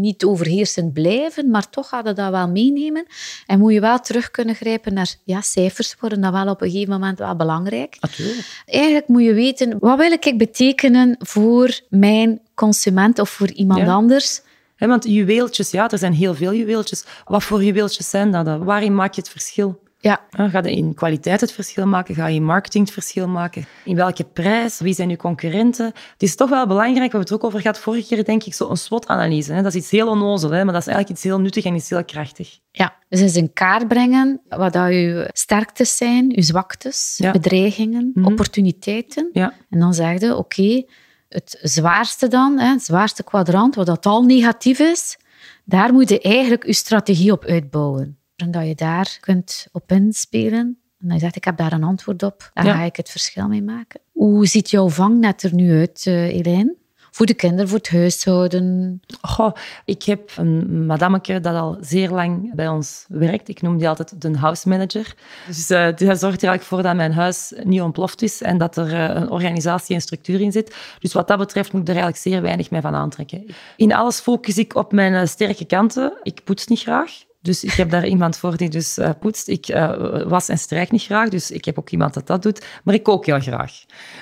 niet 0.00 0.24
overheersend 0.24 0.92
blijven, 0.92 1.50
maar 1.50 1.70
toch 1.70 1.88
gaat 1.88 2.06
je 2.06 2.12
dat 2.12 2.30
wel 2.30 2.48
meenemen. 2.48 3.06
En 3.46 3.58
moet 3.58 3.72
je 3.72 3.80
wel 3.80 3.98
terug 3.98 4.30
kunnen 4.30 4.54
grijpen 4.54 4.94
naar 4.94 5.14
ja, 5.24 5.40
cijfers, 5.40 5.96
worden 6.00 6.20
dat 6.20 6.32
wel 6.32 6.48
op 6.48 6.62
een 6.62 6.70
gegeven 6.70 6.92
moment 6.92 7.18
wel 7.18 7.36
belangrijk. 7.36 7.96
Natuurlijk. 8.00 8.62
Eigenlijk 8.66 9.08
moet 9.08 9.22
je 9.22 9.34
weten, 9.34 9.78
wat 9.78 9.98
wil 9.98 10.12
ik 10.12 10.38
betekenen 10.38 11.16
voor 11.18 11.80
mijn 11.88 12.40
consument 12.54 13.18
of 13.18 13.30
voor 13.30 13.50
iemand 13.50 13.88
anders? 13.88 14.42
He, 14.80 14.86
want 14.86 15.04
juweeltjes, 15.04 15.70
ja, 15.70 15.90
er 15.90 15.98
zijn 15.98 16.12
heel 16.12 16.34
veel 16.34 16.54
juweeltjes. 16.54 17.04
Wat 17.24 17.42
voor 17.42 17.64
juweeltjes 17.64 18.10
zijn 18.10 18.30
dat? 18.30 18.58
Waarin 18.58 18.94
maak 18.94 19.14
je 19.14 19.20
het 19.20 19.30
verschil? 19.30 19.80
Ja. 19.98 20.20
Ga 20.30 20.62
je 20.62 20.70
in 20.70 20.94
kwaliteit 20.94 21.40
het 21.40 21.52
verschil 21.52 21.86
maken? 21.86 22.14
Ga 22.14 22.26
je 22.26 22.34
in 22.34 22.44
marketing 22.44 22.84
het 22.84 22.92
verschil 22.92 23.28
maken? 23.28 23.66
In 23.84 23.96
welke 23.96 24.24
prijs? 24.24 24.78
Wie 24.78 24.94
zijn 24.94 25.08
je 25.08 25.16
concurrenten? 25.16 25.86
Het 25.86 26.22
is 26.22 26.34
toch 26.34 26.48
wel 26.48 26.66
belangrijk, 26.66 26.96
we 26.96 27.00
hebben 27.02 27.20
het 27.20 27.28
er 27.28 27.34
ook 27.34 27.44
over 27.44 27.60
gehad 27.60 27.78
vorige 27.78 28.06
keer, 28.06 28.24
denk 28.24 28.44
ik, 28.44 28.54
zo 28.54 28.68
een 28.68 28.76
SWOT-analyse. 28.76 29.54
Dat 29.54 29.74
is 29.74 29.74
iets 29.74 29.90
heel 29.90 30.08
onnozel, 30.08 30.50
hè, 30.50 30.64
maar 30.64 30.72
dat 30.72 30.82
is 30.82 30.88
eigenlijk 30.88 31.16
iets 31.16 31.22
heel 31.22 31.40
nuttig 31.40 31.64
en 31.64 31.74
iets 31.74 31.90
heel 31.90 32.04
krachtig. 32.04 32.58
Ja, 32.70 32.96
dus 33.08 33.20
eens 33.20 33.36
in 33.36 33.52
kaart 33.52 33.88
brengen 33.88 34.40
wat 34.48 34.72
dat 34.72 34.88
uw 34.88 35.24
sterktes 35.32 35.96
zijn, 35.96 36.32
uw 36.36 36.42
zwaktes, 36.42 37.20
bedreigingen, 37.32 38.10
mhm. 38.14 38.26
opportuniteiten. 38.26 39.28
Ja. 39.32 39.52
En 39.70 39.78
dan 39.78 39.94
zeg 39.94 40.20
je, 40.20 40.36
oké, 40.36 40.84
het 41.30 41.58
zwaarste 41.62 42.28
dan, 42.28 42.58
hè, 42.58 42.66
het 42.66 42.82
zwaarste 42.82 43.22
kwadrant, 43.22 43.74
wat 43.74 43.86
dat 43.86 44.06
al 44.06 44.22
negatief 44.22 44.78
is, 44.78 45.18
daar 45.64 45.92
moet 45.92 46.08
je 46.08 46.20
eigenlijk 46.20 46.66
je 46.66 46.72
strategie 46.72 47.32
op 47.32 47.44
uitbouwen. 47.44 48.18
En 48.36 48.50
dat 48.50 48.66
je 48.66 48.74
daar 48.74 49.18
kunt 49.20 49.66
op 49.72 49.92
inspelen. 49.92 50.78
En 50.98 51.06
dan 51.06 51.14
je 51.14 51.20
zegt, 51.20 51.36
ik 51.36 51.44
heb 51.44 51.56
daar 51.56 51.72
een 51.72 51.84
antwoord 51.84 52.22
op. 52.22 52.50
Daar 52.54 52.64
ga 52.64 52.82
ik 52.82 52.96
het 52.96 53.10
verschil 53.10 53.48
mee 53.48 53.62
maken. 53.62 54.00
Hoe 54.12 54.46
ziet 54.46 54.70
jouw 54.70 54.88
vangnet 54.88 55.42
er 55.42 55.54
nu 55.54 55.78
uit, 55.78 56.04
uh, 56.06 56.34
Elijn? 56.34 56.76
Voor 57.10 57.26
de 57.26 57.34
kinderen, 57.34 57.68
voor 57.68 57.78
het 57.78 57.90
huishouden? 57.90 59.00
Ik 59.84 60.02
heb 60.02 60.30
een 60.36 60.86
madameke 60.86 61.40
dat 61.40 61.54
al 61.54 61.76
zeer 61.80 62.10
lang 62.10 62.54
bij 62.54 62.68
ons 62.68 63.04
werkt. 63.08 63.48
Ik 63.48 63.62
noem 63.62 63.78
die 63.78 63.88
altijd 63.88 64.20
de 64.22 64.38
house 64.38 64.68
manager. 64.68 65.14
Dus 65.46 65.70
uh, 65.70 65.86
die 65.86 66.06
zorgt 66.06 66.22
er 66.22 66.24
eigenlijk 66.24 66.62
voor 66.62 66.82
dat 66.82 66.94
mijn 66.94 67.12
huis 67.12 67.52
niet 67.62 67.80
ontploft 67.80 68.22
is 68.22 68.42
en 68.42 68.58
dat 68.58 68.76
er 68.76 68.92
uh, 68.92 69.14
een 69.14 69.30
organisatie 69.30 69.94
en 69.94 70.00
structuur 70.00 70.40
in 70.40 70.52
zit. 70.52 70.76
Dus 70.98 71.12
wat 71.12 71.28
dat 71.28 71.38
betreft 71.38 71.72
moet 71.72 71.80
ik 71.82 71.88
er 71.88 71.94
eigenlijk 71.94 72.22
zeer 72.22 72.42
weinig 72.42 72.70
mee 72.70 72.80
van 72.80 72.94
aantrekken. 72.94 73.46
In 73.76 73.94
alles 73.94 74.20
focus 74.20 74.58
ik 74.58 74.74
op 74.74 74.92
mijn 74.92 75.12
uh, 75.12 75.24
sterke 75.24 75.64
kanten. 75.64 76.12
Ik 76.22 76.44
poets 76.44 76.66
niet 76.66 76.80
graag. 76.80 77.28
Dus 77.42 77.64
ik 77.64 77.72
heb 77.72 77.90
daar 77.90 78.06
iemand 78.06 78.36
voor 78.36 78.56
die 78.56 78.68
dus 78.68 78.98
uh, 78.98 79.10
poetst. 79.20 79.48
Ik 79.48 79.68
uh, 79.68 80.22
was 80.26 80.48
en 80.48 80.58
strijk 80.58 80.90
niet 80.90 81.02
graag, 81.02 81.28
dus 81.28 81.50
ik 81.50 81.64
heb 81.64 81.78
ook 81.78 81.90
iemand 81.90 82.14
dat 82.14 82.26
dat 82.26 82.42
doet. 82.42 82.66
Maar 82.84 82.94
ik 82.94 83.02
kook 83.02 83.26
heel 83.26 83.40
graag. 83.40 83.72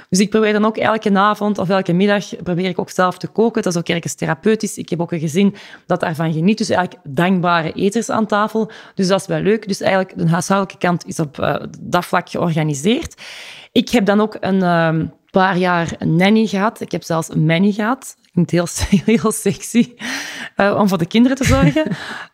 Dus 0.09 0.19
ik 0.19 0.31
probeer 0.31 0.53
dan 0.53 0.65
ook 0.65 0.77
elke 0.77 1.19
avond 1.19 1.59
of 1.59 1.69
elke 1.69 1.93
middag 1.93 2.43
probeer 2.43 2.69
ik 2.69 2.79
ook 2.79 2.91
zelf 2.91 3.19
te 3.19 3.27
koken. 3.27 3.63
Dat 3.63 3.73
is 3.73 3.79
ook 3.79 3.89
ergens 3.89 4.15
therapeutisch. 4.15 4.79
Ik 4.79 4.89
heb 4.89 5.01
ook 5.01 5.13
een 5.13 5.21
gezin 5.21 5.55
dat 5.87 6.01
daarvan 6.01 6.33
geniet. 6.33 6.59
Dus 6.59 6.71
eigenlijk 6.71 7.01
dankbare 7.09 7.73
eters 7.73 8.11
aan 8.11 8.27
tafel. 8.27 8.71
Dus 8.95 9.07
dat 9.07 9.21
is 9.21 9.27
wel 9.27 9.41
leuk. 9.41 9.69
Dus 9.69 9.81
eigenlijk 9.81 10.19
de 10.19 10.29
huishoudelijke 10.29 10.87
kant 10.87 11.07
is 11.07 11.21
op 11.21 11.39
uh, 11.39 11.57
dat 11.81 12.05
vlak 12.05 12.31
georganiseerd. 12.31 13.23
Ik 13.73 13.89
heb 13.89 14.05
dan 14.05 14.21
ook 14.21 14.37
een... 14.41 14.63
Ehm, 14.63 15.07
paar 15.31 15.57
jaar 15.57 15.95
een 15.99 16.17
nanny 16.17 16.47
gehad. 16.47 16.81
Ik 16.81 16.93
heb 16.93 17.03
zelfs 17.03 17.31
een 17.31 17.45
nanny 17.45 17.73
gehad. 17.73 18.17
Klinkt 18.33 18.51
heel, 18.51 18.67
heel 19.17 19.33
sexy, 19.33 19.95
uh, 20.57 20.77
om 20.79 20.89
voor 20.89 20.99
de 20.99 21.07
kinderen 21.07 21.37
te 21.37 21.45
zorgen. 21.45 21.87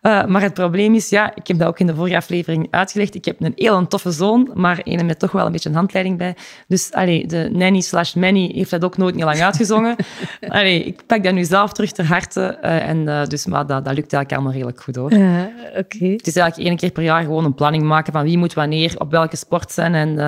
Uh, 0.02 0.24
maar 0.32 0.42
het 0.42 0.54
probleem 0.54 0.94
is, 0.94 1.08
ja, 1.08 1.34
ik 1.34 1.46
heb 1.46 1.58
dat 1.58 1.68
ook 1.68 1.78
in 1.78 1.86
de 1.86 1.94
vorige 1.94 2.16
aflevering 2.16 2.66
uitgelegd, 2.70 3.14
ik 3.14 3.24
heb 3.24 3.40
een 3.40 3.52
heel 3.56 3.86
toffe 3.86 4.10
zoon, 4.10 4.50
maar 4.54 4.80
een 4.82 5.06
met 5.06 5.18
toch 5.18 5.32
wel 5.32 5.46
een 5.46 5.52
beetje 5.52 5.68
een 5.68 5.74
handleiding 5.74 6.18
bij. 6.18 6.36
Dus 6.68 6.92
allee, 6.92 7.26
de 7.26 7.50
nanny 7.52 7.80
slash 7.80 8.14
manny 8.14 8.50
heeft 8.54 8.70
dat 8.70 8.84
ook 8.84 8.96
nooit 8.96 9.14
niet 9.14 9.24
lang 9.24 9.40
uitgezongen. 9.40 9.96
allee, 10.48 10.84
ik 10.84 11.06
pak 11.06 11.24
dat 11.24 11.34
nu 11.34 11.44
zelf 11.44 11.72
terug 11.72 11.92
ter 11.92 12.06
harte. 12.06 12.58
Uh, 12.62 12.88
en, 12.88 13.28
dus, 13.28 13.46
maar 13.46 13.66
dat, 13.66 13.84
dat 13.84 13.94
lukt 13.94 14.12
eigenlijk 14.12 14.32
allemaal 14.32 14.52
redelijk 14.52 14.80
goed 14.80 14.96
hoor. 14.96 15.10
Okay. 15.10 16.12
Het 16.12 16.26
is 16.26 16.36
eigenlijk 16.36 16.68
één 16.68 16.76
keer 16.76 16.90
per 16.90 17.02
jaar 17.02 17.22
gewoon 17.22 17.44
een 17.44 17.54
planning 17.54 17.82
maken 17.82 18.12
van 18.12 18.22
wie 18.22 18.38
moet 18.38 18.54
wanneer, 18.54 18.94
op 18.98 19.10
welke 19.10 19.36
sport 19.36 19.72
zijn. 19.72 19.94
En, 19.94 20.18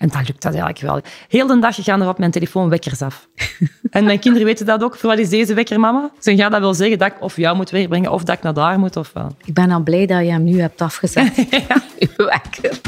en 0.00 0.08
dan 0.08 0.22
lukt 0.26 0.42
dat 0.42 0.54
eigenlijk 0.54 0.80
wel. 0.80 1.00
Heel 1.28 1.46
de 1.46 1.58
dag 1.58 1.76
gaan 1.84 2.02
er 2.02 2.08
op 2.08 2.18
mijn 2.18 2.30
telefoon 2.30 2.68
wekkers 2.68 3.02
af. 3.02 3.28
en 3.90 4.04
mijn 4.04 4.18
kinderen 4.18 4.46
weten 4.46 4.66
dat 4.66 4.82
ook. 4.82 4.96
Vooral 4.96 5.18
is 5.18 5.28
deze 5.28 5.54
wekker, 5.54 5.80
mama. 5.80 6.10
Ze 6.18 6.36
gaan 6.36 6.50
dat 6.50 6.60
wel 6.60 6.74
zeggen 6.74 6.98
dat 6.98 7.08
ik 7.08 7.22
of 7.22 7.36
jou 7.36 7.56
moet 7.56 7.70
wegbrengen 7.70 8.12
of 8.12 8.24
dat 8.24 8.36
ik 8.36 8.42
naar 8.42 8.54
daar 8.54 8.78
moet. 8.78 8.96
Of, 8.96 9.12
uh... 9.16 9.26
Ik 9.44 9.54
ben 9.54 9.70
al 9.70 9.80
blij 9.80 10.06
dat 10.06 10.20
je 10.20 10.30
hem 10.30 10.44
nu 10.44 10.60
hebt 10.60 10.80
afgezet. 10.80 11.34
ja. 11.68 11.82
wekker. 12.16 12.80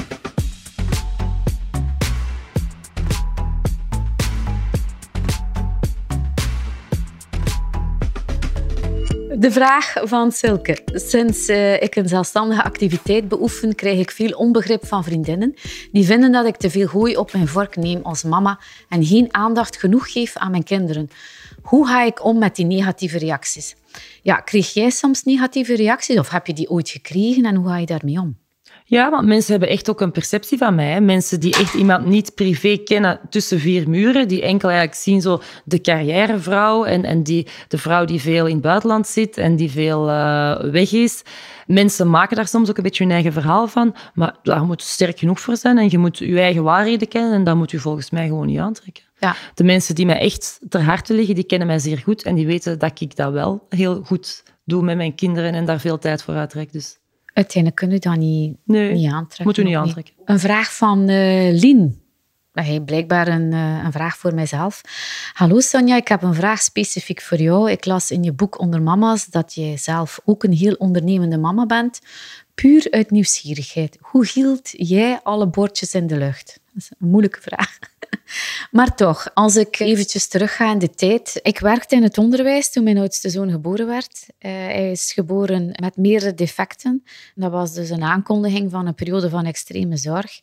De 9.42 9.50
vraag 9.50 9.94
van 10.02 10.32
Silke. 10.32 10.78
Sinds 10.84 11.48
uh, 11.48 11.82
ik 11.82 11.96
een 11.96 12.08
zelfstandige 12.08 12.62
activiteit 12.62 13.28
beoefen, 13.28 13.74
krijg 13.74 13.98
ik 13.98 14.10
veel 14.10 14.30
onbegrip 14.36 14.86
van 14.86 15.04
vriendinnen. 15.04 15.54
Die 15.92 16.04
vinden 16.04 16.32
dat 16.32 16.46
ik 16.46 16.56
te 16.56 16.70
veel 16.70 16.86
hooi 16.86 17.16
op 17.16 17.32
mijn 17.32 17.48
vork 17.48 17.76
neem 17.76 18.00
als 18.02 18.22
mama 18.22 18.60
en 18.88 19.04
geen 19.04 19.34
aandacht 19.34 19.76
genoeg 19.76 20.12
geef 20.12 20.36
aan 20.36 20.50
mijn 20.50 20.64
kinderen. 20.64 21.10
Hoe 21.62 21.86
ga 21.86 22.02
ik 22.02 22.24
om 22.24 22.38
met 22.38 22.56
die 22.56 22.66
negatieve 22.66 23.18
reacties? 23.18 23.76
Ja, 24.22 24.36
kreeg 24.36 24.72
jij 24.72 24.90
soms 24.90 25.22
negatieve 25.22 25.76
reacties 25.76 26.18
of 26.18 26.30
heb 26.30 26.46
je 26.46 26.52
die 26.52 26.70
ooit 26.70 26.88
gekregen 26.88 27.44
en 27.44 27.54
hoe 27.54 27.68
ga 27.68 27.78
je 27.78 27.86
daarmee 27.86 28.20
om? 28.20 28.41
Ja, 28.92 29.10
want 29.10 29.26
mensen 29.26 29.50
hebben 29.50 29.68
echt 29.68 29.90
ook 29.90 30.00
een 30.00 30.12
perceptie 30.12 30.58
van 30.58 30.74
mij. 30.74 31.00
Mensen 31.00 31.40
die 31.40 31.56
echt 31.56 31.74
iemand 31.74 32.06
niet 32.06 32.34
privé 32.34 32.76
kennen 32.76 33.20
tussen 33.30 33.60
vier 33.60 33.88
muren, 33.88 34.28
die 34.28 34.42
enkel 34.42 34.68
eigenlijk 34.68 34.98
zien 34.98 35.20
zo 35.20 35.40
de 35.64 35.80
carrièrevrouw 35.80 36.84
en, 36.84 37.04
en 37.04 37.22
die, 37.22 37.46
de 37.68 37.78
vrouw 37.78 38.04
die 38.04 38.20
veel 38.20 38.46
in 38.46 38.52
het 38.52 38.62
buitenland 38.62 39.06
zit 39.06 39.36
en 39.36 39.56
die 39.56 39.70
veel 39.70 40.08
uh, 40.08 40.60
weg 40.60 40.92
is. 40.92 41.22
Mensen 41.66 42.10
maken 42.10 42.36
daar 42.36 42.48
soms 42.48 42.70
ook 42.70 42.76
een 42.76 42.82
beetje 42.82 43.04
hun 43.04 43.12
eigen 43.12 43.32
verhaal 43.32 43.68
van, 43.68 43.94
maar 44.14 44.36
daar 44.42 44.64
moet 44.64 44.82
je 44.82 44.86
sterk 44.86 45.18
genoeg 45.18 45.40
voor 45.40 45.56
zijn 45.56 45.78
en 45.78 45.90
je 45.90 45.98
moet 45.98 46.18
je 46.18 46.40
eigen 46.40 46.62
waarheden 46.62 47.08
kennen 47.08 47.32
en 47.32 47.44
dat 47.44 47.56
moet 47.56 47.70
je 47.70 47.78
volgens 47.78 48.10
mij 48.10 48.26
gewoon 48.26 48.46
niet 48.46 48.58
aantrekken. 48.58 49.04
Ja. 49.18 49.36
De 49.54 49.64
mensen 49.64 49.94
die 49.94 50.06
mij 50.06 50.18
echt 50.18 50.60
ter 50.68 50.82
harte 50.82 51.14
liggen, 51.14 51.34
die 51.34 51.44
kennen 51.44 51.66
mij 51.66 51.78
zeer 51.78 51.98
goed 51.98 52.22
en 52.22 52.34
die 52.34 52.46
weten 52.46 52.78
dat 52.78 53.00
ik 53.00 53.16
dat 53.16 53.32
wel 53.32 53.66
heel 53.68 54.02
goed 54.04 54.42
doe 54.64 54.82
met 54.82 54.96
mijn 54.96 55.14
kinderen 55.14 55.52
en 55.52 55.64
daar 55.64 55.80
veel 55.80 55.98
tijd 55.98 56.22
voor 56.22 56.34
uittrek. 56.34 56.72
Dus 56.72 57.00
Uiteindelijk 57.32 57.76
kunnen 57.76 58.00
we 58.00 58.08
dat 58.08 58.16
niet, 58.16 58.56
nee, 58.64 58.92
niet 58.92 59.12
aantrekken. 59.12 59.44
Moet 59.44 59.56
u 59.56 59.64
niet 59.64 59.76
aantrekken. 59.76 60.14
Een 60.24 60.38
vraag 60.38 60.76
van 60.76 61.10
uh, 61.10 61.60
Lien. 61.60 62.00
Hey, 62.52 62.80
blijkbaar 62.80 63.28
een, 63.28 63.52
uh, 63.52 63.84
een, 63.84 63.92
vraag 63.92 64.16
voor 64.16 64.34
mijzelf. 64.34 64.80
Hallo 65.32 65.60
Sonja, 65.60 65.96
ik 65.96 66.08
heb 66.08 66.22
een 66.22 66.34
vraag 66.34 66.62
specifiek 66.62 67.20
voor 67.20 67.38
jou. 67.38 67.70
Ik 67.70 67.84
las 67.84 68.10
in 68.10 68.22
je 68.22 68.32
boek 68.32 68.58
Onder 68.58 68.82
Mama's 68.82 69.26
dat 69.26 69.54
jij 69.54 69.76
zelf 69.76 70.20
ook 70.24 70.44
een 70.44 70.52
heel 70.52 70.74
ondernemende 70.74 71.38
mama 71.38 71.66
bent. 71.66 72.00
Puur 72.54 72.86
uit 72.90 73.10
nieuwsgierigheid. 73.10 73.98
Hoe 74.00 74.26
hield 74.32 74.70
jij 74.72 75.20
alle 75.22 75.48
bordjes 75.48 75.94
in 75.94 76.06
de 76.06 76.16
lucht? 76.16 76.60
Dat 76.72 76.82
is 76.82 76.90
een 76.98 77.08
moeilijke 77.08 77.40
vraag. 77.40 77.78
Maar 78.70 78.94
toch, 78.94 79.30
als 79.34 79.56
ik 79.56 79.78
eventjes 79.78 80.26
terugga 80.26 80.72
in 80.72 80.78
de 80.78 80.90
tijd. 80.90 81.40
Ik 81.42 81.58
werkte 81.58 81.96
in 81.96 82.02
het 82.02 82.18
onderwijs 82.18 82.70
toen 82.70 82.84
mijn 82.84 82.98
oudste 82.98 83.30
zoon 83.30 83.50
geboren 83.50 83.86
werd. 83.86 84.26
Uh, 84.28 84.52
hij 84.52 84.90
is 84.90 85.12
geboren 85.12 85.76
met 85.80 85.96
meerdere 85.96 86.34
defecten. 86.34 87.02
Dat 87.34 87.50
was 87.50 87.74
dus 87.74 87.90
een 87.90 88.02
aankondiging 88.02 88.70
van 88.70 88.86
een 88.86 88.94
periode 88.94 89.28
van 89.28 89.44
extreme 89.44 89.96
zorg. 89.96 90.40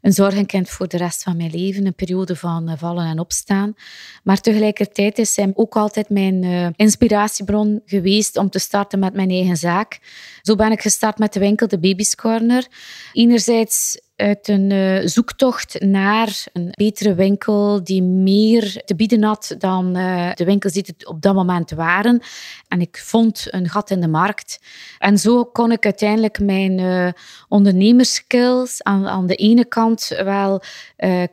Een 0.00 0.12
zorgenkind 0.12 0.68
voor 0.68 0.88
de 0.88 0.96
rest 0.96 1.22
van 1.22 1.36
mijn 1.36 1.50
leven, 1.50 1.86
een 1.86 1.94
periode 1.94 2.36
van 2.36 2.68
eh, 2.68 2.78
vallen 2.78 3.06
en 3.06 3.18
opstaan. 3.18 3.74
Maar 4.22 4.40
tegelijkertijd 4.40 5.18
is 5.18 5.36
hij 5.36 5.52
ook 5.54 5.76
altijd 5.76 6.08
mijn 6.08 6.42
uh, 6.42 6.66
inspiratiebron 6.76 7.82
geweest 7.84 8.36
om 8.36 8.50
te 8.50 8.58
starten 8.58 8.98
met 8.98 9.14
mijn 9.14 9.30
eigen 9.30 9.56
zaak. 9.56 10.00
Zo 10.42 10.54
ben 10.54 10.72
ik 10.72 10.80
gestart 10.80 11.18
met 11.18 11.32
de 11.32 11.40
winkel 11.40 11.68
De 11.68 11.78
Baby's 11.78 12.14
Corner. 12.14 12.66
Enerzijds 13.12 14.00
uit 14.20 14.48
een 14.48 14.70
uh, 14.70 15.00
zoektocht 15.04 15.80
naar 15.80 16.46
een 16.52 16.68
betere 16.70 17.14
winkel 17.14 17.84
die 17.84 18.02
meer 18.02 18.82
te 18.84 18.94
bieden 18.94 19.22
had 19.22 19.54
dan 19.58 19.96
uh, 19.96 20.30
de 20.34 20.44
winkels 20.44 20.72
die 20.72 20.84
het 20.86 21.06
op 21.06 21.22
dat 21.22 21.34
moment 21.34 21.70
waren. 21.70 22.20
En 22.68 22.80
ik 22.80 23.02
vond 23.04 23.46
een 23.50 23.68
gat 23.68 23.90
in 23.90 24.00
de 24.00 24.08
markt. 24.08 24.60
En 24.98 25.18
zo 25.18 25.44
kon 25.44 25.72
ik 25.72 25.84
uiteindelijk 25.84 26.40
mijn 26.40 26.78
uh, 26.78 27.08
ondernemerskills 27.48 28.82
aan, 28.82 29.08
aan 29.08 29.26
de 29.26 29.34
ene 29.34 29.64
kant 29.64 30.08
wel 30.24 30.62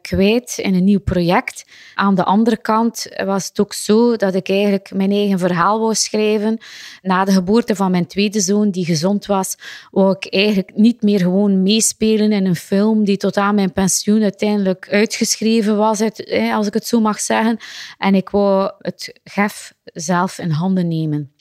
kwijt 0.01 0.58
in 0.58 0.75
een 0.75 0.84
nieuw 0.84 1.00
project. 1.00 1.65
Aan 1.96 2.15
de 2.15 2.24
andere 2.24 2.58
kant 2.58 3.08
was 3.25 3.48
het 3.48 3.60
ook 3.60 3.74
zo 3.74 4.15
dat 4.15 4.36
ik 4.36 4.50
eigenlijk 4.50 4.91
mijn 4.94 5.12
eigen 5.12 5.39
verhaal 5.39 5.79
wou 5.79 5.96
schrijven. 5.96 6.58
Na 7.01 7.25
de 7.25 7.32
geboorte 7.32 7.75
van 7.75 7.91
mijn 7.91 8.08
tweede 8.08 8.39
zoon, 8.39 8.70
die 8.70 8.86
gezond 8.86 9.25
was, 9.25 9.56
wou 9.91 10.15
ik 10.20 10.34
eigenlijk 10.34 10.72
niet 10.75 11.01
meer 11.01 11.20
gewoon 11.20 11.63
meespelen 11.63 12.32
in 12.32 12.46
een 12.46 12.56
film 12.56 12.76
film 12.77 13.05
die 13.05 13.17
tot 13.17 13.38
aan 13.38 13.55
mijn 13.55 13.74
pensioen 13.74 14.22
uiteindelijk 14.22 14.88
uitgeschreven 14.91 15.77
was, 15.77 16.01
als 16.53 16.67
ik 16.67 16.74
het 16.74 16.88
zo 16.88 17.00
mag 17.00 17.19
zeggen. 17.19 17.57
En 17.98 18.15
ik 18.15 18.29
wou 18.29 18.72
het 18.79 19.19
gef 19.24 19.74
zelf 19.84 20.38
in 20.38 20.50
handen 20.50 20.88
nemen. 20.88 21.31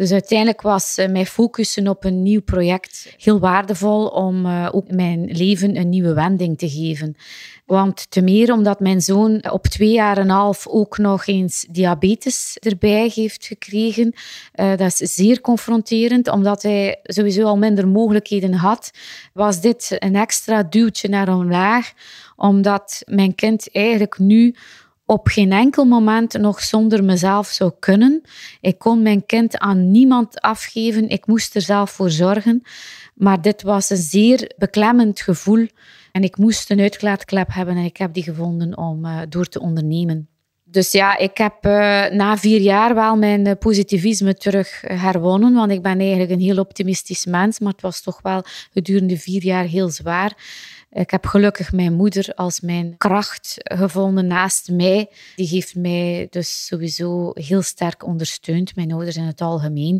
Dus 0.00 0.12
uiteindelijk 0.12 0.62
was 0.62 0.98
eh, 0.98 1.08
mijn 1.08 1.26
focussen 1.26 1.88
op 1.88 2.04
een 2.04 2.22
nieuw 2.22 2.42
project 2.42 3.14
heel 3.18 3.38
waardevol 3.38 4.06
om 4.06 4.46
eh, 4.46 4.68
ook 4.72 4.90
mijn 4.90 5.24
leven 5.24 5.76
een 5.76 5.88
nieuwe 5.88 6.14
wending 6.14 6.58
te 6.58 6.68
geven. 6.68 7.16
Want 7.66 8.10
te 8.10 8.20
meer 8.20 8.52
omdat 8.52 8.80
mijn 8.80 9.00
zoon 9.00 9.50
op 9.50 9.66
twee 9.66 9.92
jaar 9.92 10.16
en 10.16 10.22
een 10.22 10.30
half 10.30 10.66
ook 10.66 10.98
nog 10.98 11.26
eens 11.26 11.66
diabetes 11.70 12.56
erbij 12.60 13.10
heeft 13.14 13.46
gekregen. 13.46 14.14
Uh, 14.54 14.76
dat 14.76 15.00
is 15.00 15.14
zeer 15.14 15.40
confronterend, 15.40 16.28
omdat 16.28 16.62
hij 16.62 16.98
sowieso 17.02 17.44
al 17.44 17.58
minder 17.58 17.88
mogelijkheden 17.88 18.52
had. 18.52 18.90
Was 19.32 19.60
dit 19.60 19.96
een 19.98 20.16
extra 20.16 20.62
duwtje 20.62 21.08
naar 21.08 21.34
omlaag, 21.34 21.92
omdat 22.36 23.02
mijn 23.06 23.34
kind 23.34 23.72
eigenlijk 23.72 24.18
nu 24.18 24.54
op 25.10 25.28
geen 25.28 25.52
enkel 25.52 25.84
moment 25.84 26.38
nog 26.38 26.62
zonder 26.62 27.04
mezelf 27.04 27.46
zou 27.46 27.72
kunnen. 27.78 28.22
Ik 28.60 28.78
kon 28.78 29.02
mijn 29.02 29.26
kind 29.26 29.58
aan 29.58 29.90
niemand 29.90 30.40
afgeven. 30.40 31.08
Ik 31.08 31.26
moest 31.26 31.54
er 31.54 31.60
zelf 31.60 31.90
voor 31.90 32.10
zorgen. 32.10 32.62
Maar 33.14 33.42
dit 33.42 33.62
was 33.62 33.90
een 33.90 33.96
zeer 33.96 34.52
beklemmend 34.56 35.20
gevoel. 35.20 35.66
En 36.12 36.22
ik 36.22 36.36
moest 36.36 36.70
een 36.70 36.80
uitlaatklep 36.80 37.52
hebben 37.52 37.76
en 37.76 37.84
ik 37.84 37.96
heb 37.96 38.14
die 38.14 38.22
gevonden 38.22 38.78
om 38.78 39.04
uh, 39.04 39.20
door 39.28 39.46
te 39.46 39.60
ondernemen. 39.60 40.28
Dus 40.64 40.92
ja, 40.92 41.16
ik 41.16 41.38
heb 41.38 41.66
uh, 41.66 41.70
na 42.10 42.36
vier 42.36 42.60
jaar 42.60 42.94
wel 42.94 43.16
mijn 43.16 43.46
uh, 43.46 43.52
positivisme 43.58 44.34
terug 44.34 44.80
herwonnen, 44.86 45.54
want 45.54 45.70
ik 45.70 45.82
ben 45.82 45.98
eigenlijk 45.98 46.30
een 46.30 46.40
heel 46.40 46.58
optimistisch 46.58 47.26
mens, 47.26 47.58
maar 47.58 47.72
het 47.72 47.82
was 47.82 48.00
toch 48.00 48.22
wel 48.22 48.42
gedurende 48.72 49.16
vier 49.16 49.44
jaar 49.44 49.64
heel 49.64 49.88
zwaar. 49.88 50.36
Ik 50.92 51.10
heb 51.10 51.26
gelukkig 51.26 51.72
mijn 51.72 51.92
moeder 51.92 52.32
als 52.34 52.60
mijn 52.60 52.94
kracht 52.96 53.54
gevonden 53.56 54.26
naast 54.26 54.70
mij. 54.70 55.10
Die 55.36 55.48
heeft 55.48 55.74
mij 55.74 56.26
dus 56.30 56.66
sowieso 56.66 57.30
heel 57.34 57.62
sterk 57.62 58.06
ondersteund, 58.06 58.76
mijn 58.76 58.92
ouders 58.92 59.16
in 59.16 59.24
het 59.24 59.40
algemeen. 59.40 59.96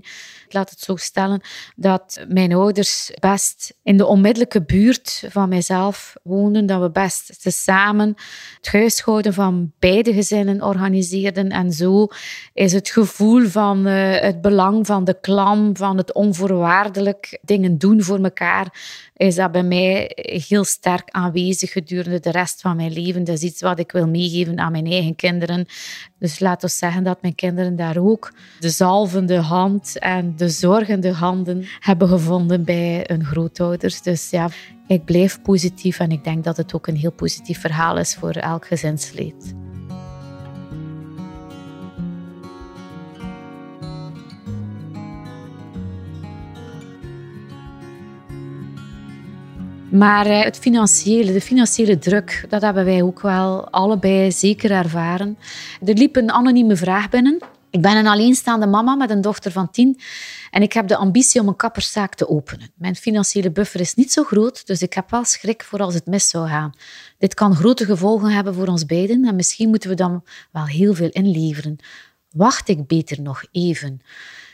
Ik 0.47 0.52
laat 0.52 0.70
het 0.70 0.80
zo 0.80 0.97
stellen 0.97 1.40
dat 1.76 2.25
mijn 2.28 2.52
ouders 2.52 3.11
best 3.20 3.75
in 3.82 3.97
de 3.97 4.06
onmiddellijke 4.06 4.62
buurt 4.62 5.25
van 5.28 5.49
mijzelf 5.49 6.14
woonden, 6.23 6.66
dat 6.66 6.80
we 6.80 6.90
best 6.90 7.42
tezamen 7.42 8.14
het 8.56 8.73
huishouden 8.73 9.35
van 9.35 9.73
beide 9.78 10.12
gezinnen 10.12 10.62
organiseerden. 10.62 11.49
En 11.49 11.73
zo 11.73 12.06
is 12.52 12.73
het 12.73 12.90
gevoel 12.90 13.47
van 13.47 13.87
uh, 13.87 14.20
het 14.20 14.40
belang 14.40 14.87
van 14.87 15.04
de 15.04 15.20
klam, 15.20 15.76
van 15.76 15.97
het 15.97 16.12
onvoorwaardelijk 16.12 17.38
dingen 17.42 17.78
doen 17.78 18.02
voor 18.02 18.18
elkaar, 18.18 18.73
is 19.21 19.35
dat 19.35 19.53
bij 19.53 19.62
mij 19.62 20.11
heel 20.47 20.65
sterk 20.65 21.11
aanwezig 21.11 21.73
gedurende 21.73 22.21
de 22.21 22.31
rest 22.31 22.61
van 22.61 22.77
mijn 22.77 22.93
leven. 22.93 23.25
Dat 23.25 23.37
is 23.37 23.43
iets 23.43 23.61
wat 23.61 23.79
ik 23.79 23.93
wil 23.93 24.09
meegeven 24.09 24.59
aan 24.59 24.73
mijn 24.73 24.87
eigen 24.87 25.17
kinderen. 25.17 25.67
Dus 26.19 26.39
laten 26.39 26.69
we 26.69 26.75
zeggen 26.75 27.05
dat 27.05 27.23
mijn 27.23 27.35
kinderen 27.35 27.77
daar 27.77 27.97
ook 27.97 28.33
de 28.59 28.69
zalvende 28.69 29.37
hand 29.37 29.99
en 29.99 30.37
de 30.37 30.49
zorgende 30.49 31.12
handen 31.12 31.67
hebben 31.81 32.09
gevonden 32.09 32.65
bij 32.65 33.05
hun 33.07 33.25
grootouders. 33.25 34.03
Dus 34.03 34.31
ja, 34.31 34.49
ik 34.87 35.05
blijf 35.05 35.43
positief 35.43 35.99
en 35.99 36.11
ik 36.11 36.25
denk 36.25 36.45
dat 36.45 36.57
het 36.57 36.75
ook 36.75 36.87
een 36.87 36.97
heel 36.97 37.12
positief 37.12 37.61
verhaal 37.61 37.99
is 37.99 38.15
voor 38.15 38.33
elk 38.33 38.67
gezinslid. 38.67 39.55
Maar 49.90 50.26
eh, 50.26 50.42
het 50.44 50.59
financiële, 50.59 51.32
de 51.32 51.40
financiële 51.40 51.99
druk, 51.99 52.44
dat 52.49 52.62
hebben 52.62 52.85
wij 52.85 53.02
ook 53.02 53.20
wel 53.20 53.70
allebei 53.70 54.32
zeker 54.32 54.70
ervaren. 54.70 55.38
Er 55.85 55.94
liep 55.94 56.16
een 56.16 56.30
anonieme 56.30 56.76
vraag 56.76 57.09
binnen 57.09 57.38
Ik 57.70 57.82
ben 57.82 57.97
een 57.97 58.06
alleenstaande 58.06 58.66
mama 58.66 58.94
met 58.94 59.11
een 59.11 59.20
dochter 59.20 59.52
van 59.52 59.70
tien 59.70 60.00
en 60.50 60.62
ik 60.62 60.73
heb 60.73 60.88
de 60.88 60.97
ambitie 60.97 61.40
om 61.40 61.49
een 61.49 61.56
kapperszaak 61.56 62.14
te 62.14 62.28
openen. 62.28 62.70
Mijn 62.75 62.97
financiële 62.97 63.50
buffer 63.50 63.80
is 63.80 63.94
niet 63.94 64.12
zo 64.12 64.25
groot, 64.25 64.66
dus 64.66 64.82
ik 64.82 64.94
heb 64.94 65.11
wel 65.11 65.25
schrik 65.25 65.62
voor 65.62 65.78
als 65.78 65.94
het 65.94 66.06
mis 66.06 66.28
zou 66.28 66.49
gaan. 66.49 66.73
Dit 67.18 67.35
kan 67.35 67.54
grote 67.54 67.85
gevolgen 67.85 68.30
hebben 68.30 68.54
voor 68.54 68.66
ons 68.66 68.87
beiden 68.87 69.25
en 69.25 69.37
misschien 69.37 69.68
moeten 69.68 69.90
we 69.90 69.97
dan 69.97 70.25
wel 70.52 70.66
heel 70.66 70.94
veel 70.94 71.11
inleveren. 71.11 71.76
Wacht 72.30 72.68
ik 72.68 72.87
beter 72.87 73.23
nog 73.23 73.44
even? 73.52 74.00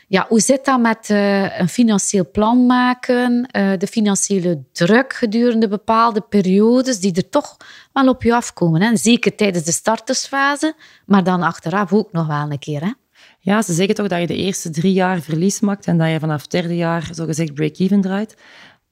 Ja, 0.09 0.25
hoe 0.29 0.39
zit 0.39 0.65
dat 0.65 0.79
met 0.79 1.09
uh, 1.09 1.59
een 1.59 1.69
financieel 1.69 2.31
plan 2.31 2.65
maken, 2.65 3.49
uh, 3.51 3.71
de 3.77 3.87
financiële 3.87 4.63
druk 4.71 5.13
gedurende 5.13 5.67
bepaalde 5.67 6.21
periodes 6.21 6.99
die 6.99 7.13
er 7.13 7.29
toch 7.29 7.57
wel 7.93 8.07
op 8.07 8.23
je 8.23 8.35
afkomen? 8.35 8.81
Hè? 8.81 8.95
Zeker 8.95 9.35
tijdens 9.35 9.63
de 9.63 9.71
startersfase, 9.71 10.75
maar 11.05 11.23
dan 11.23 11.41
achteraf 11.41 11.93
ook 11.93 12.11
nog 12.11 12.27
wel 12.27 12.51
een 12.51 12.59
keer. 12.59 12.81
Hè? 12.81 12.91
Ja, 13.39 13.61
ze 13.61 13.73
zeggen 13.73 13.95
toch 13.95 14.07
dat 14.07 14.19
je 14.19 14.27
de 14.27 14.35
eerste 14.35 14.69
drie 14.69 14.93
jaar 14.93 15.21
verlies 15.21 15.59
maakt 15.59 15.85
en 15.85 15.97
dat 15.97 16.09
je 16.09 16.19
vanaf 16.19 16.41
het 16.41 16.51
derde 16.51 16.75
jaar 16.75 17.09
zogezegd 17.11 17.53
break-even 17.53 18.01
draait. 18.01 18.35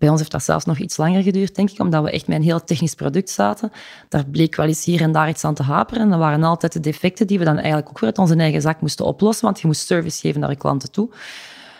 Bij 0.06 0.14
ons 0.14 0.24
heeft 0.24 0.36
dat 0.36 0.44
zelfs 0.44 0.66
nog 0.66 0.78
iets 0.78 0.98
langer 0.98 1.24
geduurd, 1.24 1.56
denk 1.56 1.70
ik, 1.70 1.80
omdat 1.80 2.04
we 2.04 2.12
echt 2.12 2.28
met 2.28 2.38
een 2.38 2.44
heel 2.44 2.64
technisch 2.64 2.94
product 2.94 3.30
zaten. 3.30 3.72
Daar 4.10 4.26
bleek 4.26 4.56
wel 4.56 4.66
eens 4.66 4.86
hier 4.86 5.02
en 5.02 5.12
daar 5.12 5.30
iets 5.30 5.44
aan 5.44 5.54
te 5.54 5.64
haperen. 5.64 6.02
En 6.02 6.10
dat 6.10 6.20
waren 6.20 6.44
altijd 6.44 6.74
de 6.74 6.80
defecten 6.80 7.28
die 7.28 7.40
we 7.40 7.46
dan 7.46 7.58
eigenlijk 7.58 7.90
ook 7.90 8.00
weer 8.00 8.10
uit 8.10 8.18
onze 8.18 8.36
eigen 8.36 8.62
zak 8.62 8.82
moesten 8.82 9.06
oplossen, 9.06 9.46
want 9.46 9.60
je 9.60 9.68
moest 9.68 9.86
service 9.86 10.20
geven 10.20 10.40
naar 10.40 10.50
de 10.50 10.56
klanten 10.56 10.92
toe. 10.92 11.10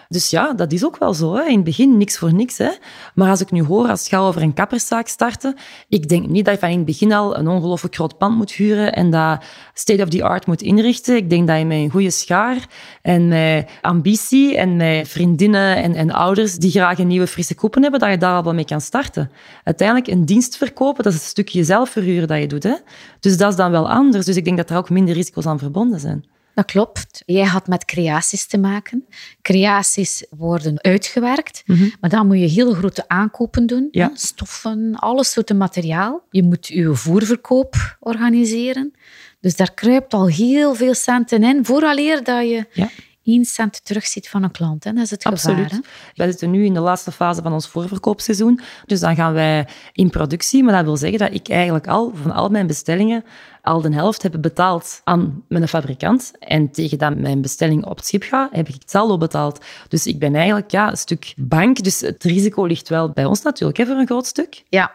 Dus 0.10 0.30
ja, 0.30 0.54
dat 0.54 0.72
is 0.72 0.86
ook 0.86 0.98
wel 0.98 1.14
zo. 1.14 1.36
Hè. 1.36 1.44
In 1.44 1.56
het 1.56 1.64
begin 1.64 1.98
niks 1.98 2.18
voor 2.18 2.34
niks. 2.34 2.58
Hè. 2.58 2.70
Maar 3.16 3.30
als 3.30 3.42
ik 3.42 3.52
nu 3.52 3.64
hoor, 3.64 3.88
als 3.88 4.00
het 4.00 4.10
gaat 4.10 4.22
over 4.22 4.42
een 4.42 4.54
kapperszaak 4.54 5.08
starten, 5.08 5.56
ik 5.90 6.10
denk 6.10 6.28
niet 6.28 6.46
dat 6.46 6.54
je 6.54 6.60
van 6.60 6.70
in 6.70 6.78
het 6.78 6.86
begin 6.86 7.14
al 7.14 7.38
een 7.38 7.48
ongelooflijk 7.48 7.96
groot 7.96 8.18
pand 8.18 8.38
moet 8.38 8.52
huren 8.52 8.94
en 8.94 9.12
dat 9.12 9.44
state-of-the-art 9.74 10.48
moet 10.48 10.62
inrichten. 10.62 11.16
Ik 11.16 11.30
denk 11.30 11.48
dat 11.48 11.58
je 11.58 11.66
met 11.66 11.78
een 11.78 11.90
goede 11.90 12.10
schaar 12.10 12.58
en 13.02 13.28
met 13.28 13.70
ambitie 13.82 14.58
en 14.58 14.76
met 14.76 15.08
vriendinnen 15.08 15.84
en, 15.84 15.96
en 15.96 16.12
ouders 16.12 16.56
die 16.56 16.72
graag 16.72 17.00
een 17.00 17.08
nieuwe 17.08 17.28
frisse 17.28 17.56
koepen 17.56 17.82
hebben, 17.82 18.00
dat 18.00 18.10
je 18.10 18.18
daar 18.18 18.36
al 18.36 18.44
wel 18.44 18.54
mee 18.54 18.66
kan 18.66 18.82
starten. 18.82 19.32
Uiteindelijk 19.64 20.08
een 20.08 20.26
dienst 20.26 20.58
verkopen, 20.58 21.04
dat 21.04 21.14
is 21.14 21.20
een 21.20 21.26
stukje 21.26 21.64
zelfverhuren 21.64 22.28
dat 22.28 22.40
je 22.40 22.48
doet. 22.48 22.64
Hè. 22.64 22.76
Dus 23.20 23.38
dat 23.38 23.50
is 23.50 23.58
dan 23.58 23.72
wel 23.72 23.90
anders. 23.90 24.26
Dus 24.26 24.36
ik 24.36 24.46
denk 24.46 24.58
dat 24.58 24.70
er 24.70 24.78
ook 24.78 24.90
minder 24.90 25.14
risico's 25.14 25.46
aan 25.46 25.60
verbonden 25.60 26.00
zijn. 26.00 26.26
Dat 26.56 26.66
klopt. 26.66 27.24
Jij 27.26 27.46
had 27.46 27.68
met 27.68 27.86
creaties 27.86 28.46
te 28.46 28.58
maken. 28.58 29.06
Creaties 29.42 30.26
worden 30.30 30.82
uitgewerkt, 30.82 31.64
mhm. 31.66 31.88
maar 32.00 32.10
dan 32.10 32.28
moet 32.28 32.40
je 32.40 32.46
heel 32.46 32.74
grote 32.74 33.04
aankopen 33.08 33.66
doen. 33.66 33.88
Ja. 33.92 34.12
Stoffen, 34.14 34.96
alles 34.96 35.32
soorten 35.32 35.58
materiaal. 35.58 36.24
Je 36.30 36.44
moet 36.44 36.68
je 36.68 36.96
voerverkoop 36.96 37.98
organiseren. 38.00 38.94
Dus 39.40 39.56
daar 39.56 39.74
kruipt 39.74 40.14
al 40.14 40.28
heel 40.28 40.76
veel 40.76 40.94
centen 40.94 41.44
in, 41.44 41.66
vooraleer 41.66 42.24
dat 42.24 42.50
je 42.50 42.66
ja. 42.74 42.90
1 43.26 43.46
cent 43.46 43.86
terugziet 43.86 44.30
van 44.30 44.44
een 44.44 44.52
klant. 44.52 44.84
Hè. 44.84 44.94
Dat 44.94 45.04
is 45.04 45.10
het 45.10 45.24
Absoluut. 45.24 45.64
gevaar. 45.64 45.82
Wij 46.16 46.28
zitten 46.28 46.52
nu 46.52 46.66
in 46.66 46.74
de 46.74 46.80
laatste 46.80 47.12
fase 47.12 47.42
van 47.42 47.54
ons 47.54 47.68
voorverkoopseizoen. 47.68 48.60
Dus 48.86 49.00
dan 49.00 49.16
gaan 49.16 49.34
wij 49.34 49.68
in 49.94 50.10
productie. 50.10 50.64
Maar 50.64 50.74
dat 50.74 50.84
wil 50.84 50.98
zeggen 50.98 51.20
dat 51.20 51.34
ik 51.34 51.50
eigenlijk 51.50 51.88
al 51.88 52.12
van 52.16 52.32
al 52.32 52.50
mijn 52.50 52.68
bestellingen 52.68 53.24
al 53.66 53.82
de 53.82 53.94
helft 53.94 54.22
heb 54.22 54.36
betaald 54.40 55.02
aan 55.04 55.44
mijn 55.48 55.68
fabrikant. 55.68 56.32
En 56.40 56.72
tegen 56.72 56.98
dat 56.98 57.18
mijn 57.18 57.42
bestelling 57.42 57.86
op 57.86 57.98
het 57.98 58.06
schip 58.06 58.24
gaat, 58.24 58.52
heb 58.52 58.68
ik 58.68 58.74
het 58.74 58.90
saldo 58.90 59.18
betaald. 59.18 59.66
Dus 59.88 60.06
ik 60.08 60.20
ben 60.20 60.36
eigenlijk 60.36 60.72
ja, 60.72 60.90
een 60.90 60.98
stuk 60.98 61.34
bank. 61.38 61.84
Dus 61.84 62.02
het 62.02 62.24
risico 62.24 62.66
ligt 62.66 62.90
wel 62.90 63.10
bij 63.10 63.26
ons 63.26 63.42
natuurlijk, 63.42 63.78
hè, 63.78 63.86
voor 63.86 63.96
een 63.96 64.06
groot 64.06 64.26
stuk. 64.26 64.64
Ja, 64.70 64.92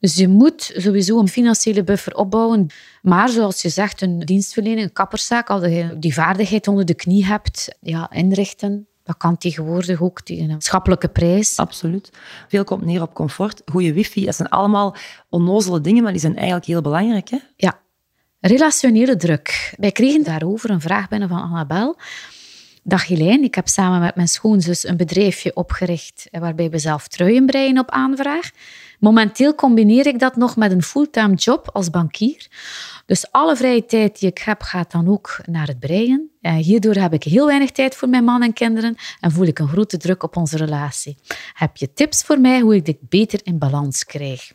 dus 0.00 0.14
je 0.14 0.28
moet 0.28 0.72
sowieso 0.76 1.18
een 1.18 1.28
financiële 1.28 1.84
buffer 1.84 2.14
opbouwen. 2.14 2.66
Maar 3.02 3.28
zoals 3.28 3.62
je 3.62 3.68
zegt, 3.68 4.02
een 4.02 4.18
dienstverlening, 4.18 4.86
een 4.86 4.92
kapperszaak, 4.92 5.50
als 5.50 5.62
je 5.62 5.96
die 5.98 6.14
vaardigheid 6.14 6.68
onder 6.68 6.84
de 6.84 6.94
knie 6.94 7.26
hebt, 7.26 7.76
ja, 7.80 8.10
inrichten, 8.10 8.86
dat 9.08 9.16
kan 9.16 9.38
tegenwoordig 9.38 10.02
ook 10.02 10.20
tegen 10.20 10.50
een 10.50 10.60
schappelijke 10.60 11.08
prijs. 11.08 11.56
Absoluut. 11.56 12.10
Veel 12.48 12.64
komt 12.64 12.84
neer 12.84 13.02
op 13.02 13.14
comfort. 13.14 13.62
Goede 13.64 13.92
wifi, 13.92 14.24
dat 14.24 14.34
zijn 14.34 14.48
allemaal 14.48 14.96
onnozele 15.28 15.80
dingen, 15.80 16.02
maar 16.02 16.12
die 16.12 16.20
zijn 16.20 16.36
eigenlijk 16.36 16.66
heel 16.66 16.80
belangrijk. 16.80 17.28
Hè? 17.28 17.38
Ja, 17.56 17.80
Relationele 18.40 19.16
druk. 19.16 19.74
Wij 19.76 19.92
kregen 19.92 20.22
daarover 20.22 20.70
een 20.70 20.80
vraag 20.80 21.08
binnen 21.08 21.28
van 21.28 21.42
Annabel. 21.42 21.96
Dag 22.82 23.06
Helene, 23.06 23.44
ik 23.44 23.54
heb 23.54 23.68
samen 23.68 24.00
met 24.00 24.14
mijn 24.14 24.28
schoonzus 24.28 24.84
een 24.84 24.96
bedrijfje 24.96 25.54
opgericht 25.54 26.28
waarbij 26.30 26.70
we 26.70 26.78
zelf 26.78 27.08
truien 27.08 27.46
breien 27.46 27.78
op 27.78 27.90
aanvraag. 27.90 28.50
Momenteel 28.98 29.54
combineer 29.54 30.06
ik 30.06 30.18
dat 30.18 30.36
nog 30.36 30.56
met 30.56 30.72
een 30.72 30.82
fulltime 30.82 31.34
job 31.34 31.70
als 31.72 31.90
bankier. 31.90 32.46
Dus 33.06 33.32
alle 33.32 33.56
vrije 33.56 33.86
tijd 33.86 34.20
die 34.20 34.28
ik 34.28 34.38
heb, 34.38 34.62
gaat 34.62 34.92
dan 34.92 35.08
ook 35.08 35.40
naar 35.44 35.66
het 35.66 35.78
breien. 35.78 36.30
En 36.40 36.54
hierdoor 36.54 36.94
heb 36.94 37.12
ik 37.12 37.22
heel 37.22 37.46
weinig 37.46 37.70
tijd 37.70 37.94
voor 37.94 38.08
mijn 38.08 38.24
man 38.24 38.42
en 38.42 38.52
kinderen 38.52 38.96
en 39.20 39.30
voel 39.30 39.46
ik 39.46 39.58
een 39.58 39.68
grote 39.68 39.96
druk 39.96 40.22
op 40.22 40.36
onze 40.36 40.56
relatie. 40.56 41.16
Heb 41.52 41.76
je 41.76 41.92
tips 41.92 42.22
voor 42.22 42.40
mij 42.40 42.60
hoe 42.60 42.74
ik 42.74 42.84
dit 42.84 43.08
beter 43.08 43.40
in 43.42 43.58
balans 43.58 44.04
krijg? 44.04 44.52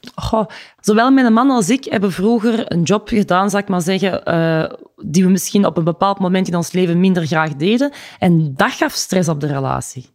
Zowel 0.80 1.12
mijn 1.12 1.34
man 1.34 1.50
als 1.50 1.70
ik 1.70 1.84
hebben 1.84 2.12
vroeger 2.12 2.72
een 2.72 2.84
job 2.84 3.08
gedaan, 3.08 3.50
zal 3.50 3.60
ik 3.60 3.68
maar 3.68 3.82
zeggen, 3.82 4.22
uh, 4.26 4.72
die 5.06 5.24
we 5.24 5.30
misschien 5.30 5.66
op 5.66 5.78
een 5.78 5.84
bepaald 5.84 6.20
moment 6.20 6.48
in 6.48 6.56
ons 6.56 6.72
leven 6.72 7.00
minder 7.00 7.28
graag 7.28 7.56
deden. 7.56 7.92
En 8.20 8.54
dat 8.56 8.72
gaf 8.72 8.94
stress 8.94 9.30
op 9.30 9.40
de 9.40 9.48
relatie. 9.48 10.10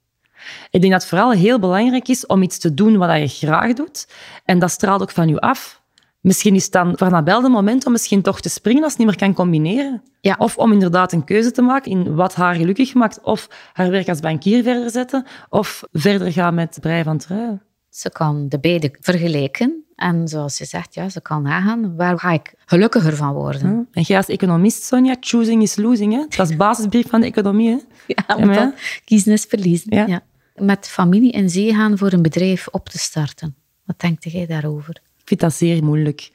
Ik 0.70 0.80
denk 0.80 0.92
dat 0.92 1.00
het 1.00 1.10
vooral 1.10 1.32
heel 1.32 1.58
belangrijk 1.58 2.08
is 2.08 2.26
om 2.26 2.42
iets 2.42 2.58
te 2.58 2.74
doen 2.74 2.96
wat 2.96 3.18
je 3.18 3.46
graag 3.46 3.72
doet. 3.72 4.08
En 4.44 4.58
dat 4.58 4.70
straalt 4.70 5.02
ook 5.02 5.10
van 5.10 5.28
je 5.28 5.40
af. 5.40 5.82
Misschien 6.20 6.54
is 6.54 6.62
het 6.62 6.72
dan 6.72 6.92
voor 6.96 7.06
Annabel 7.06 7.40
de 7.40 7.48
moment 7.48 7.86
om 7.86 7.92
misschien 7.92 8.22
toch 8.22 8.40
te 8.40 8.48
springen 8.48 8.82
als 8.82 8.92
het 8.92 9.00
niet 9.00 9.08
meer 9.08 9.18
kan 9.18 9.34
combineren. 9.34 10.02
Ja. 10.20 10.34
Of 10.38 10.56
om 10.56 10.72
inderdaad 10.72 11.12
een 11.12 11.24
keuze 11.24 11.50
te 11.50 11.62
maken 11.62 11.90
in 11.90 12.14
wat 12.14 12.34
haar 12.34 12.54
gelukkig 12.54 12.94
maakt. 12.94 13.20
Of 13.22 13.48
haar 13.72 13.90
werk 13.90 14.08
als 14.08 14.20
bankier 14.20 14.62
verder 14.62 14.90
zetten. 14.90 15.26
Of 15.48 15.82
verder 15.92 16.32
gaan 16.32 16.54
met 16.54 16.78
brei 16.80 17.02
van 17.02 17.18
trui. 17.18 17.58
Ze 17.88 18.10
kan 18.10 18.48
de 18.48 18.60
beide 18.60 18.96
vergelijken. 19.00 19.84
En 19.98 20.28
zoals 20.28 20.58
je 20.58 20.64
zegt, 20.64 20.94
ja, 20.94 21.08
ze 21.08 21.20
kan 21.20 21.42
nagaan. 21.42 21.96
Waar 21.96 22.18
ga 22.18 22.32
ik 22.32 22.54
gelukkiger 22.66 23.16
van 23.16 23.32
worden? 23.32 23.88
En 23.92 24.02
jij 24.02 24.16
als 24.16 24.28
economist, 24.28 24.82
Sonja, 24.82 25.16
choosing 25.20 25.62
is 25.62 25.76
losing. 25.76 26.12
Hè? 26.12 26.24
Dat 26.36 26.50
is 26.50 26.56
basisbrief 26.56 27.08
van 27.08 27.20
de 27.20 27.26
economie. 27.26 27.68
Hè? 27.68 27.76
Ja, 28.36 28.52
ja 28.52 28.74
kiezen 29.04 29.32
is 29.32 29.44
verliezen. 29.44 30.06
Ja. 30.06 30.20
Met 30.54 30.88
familie 30.88 31.32
in 31.32 31.50
zee 31.50 31.74
gaan 31.74 31.98
voor 31.98 32.12
een 32.12 32.22
bedrijf 32.22 32.68
op 32.68 32.88
te 32.88 32.98
starten. 32.98 33.54
Wat 33.84 34.00
denkt 34.00 34.32
jij 34.32 34.46
daarover? 34.46 34.94
Ik 34.94 35.28
vind 35.28 35.40
dat 35.40 35.54
zeer 35.54 35.84
moeilijk. 35.84 36.30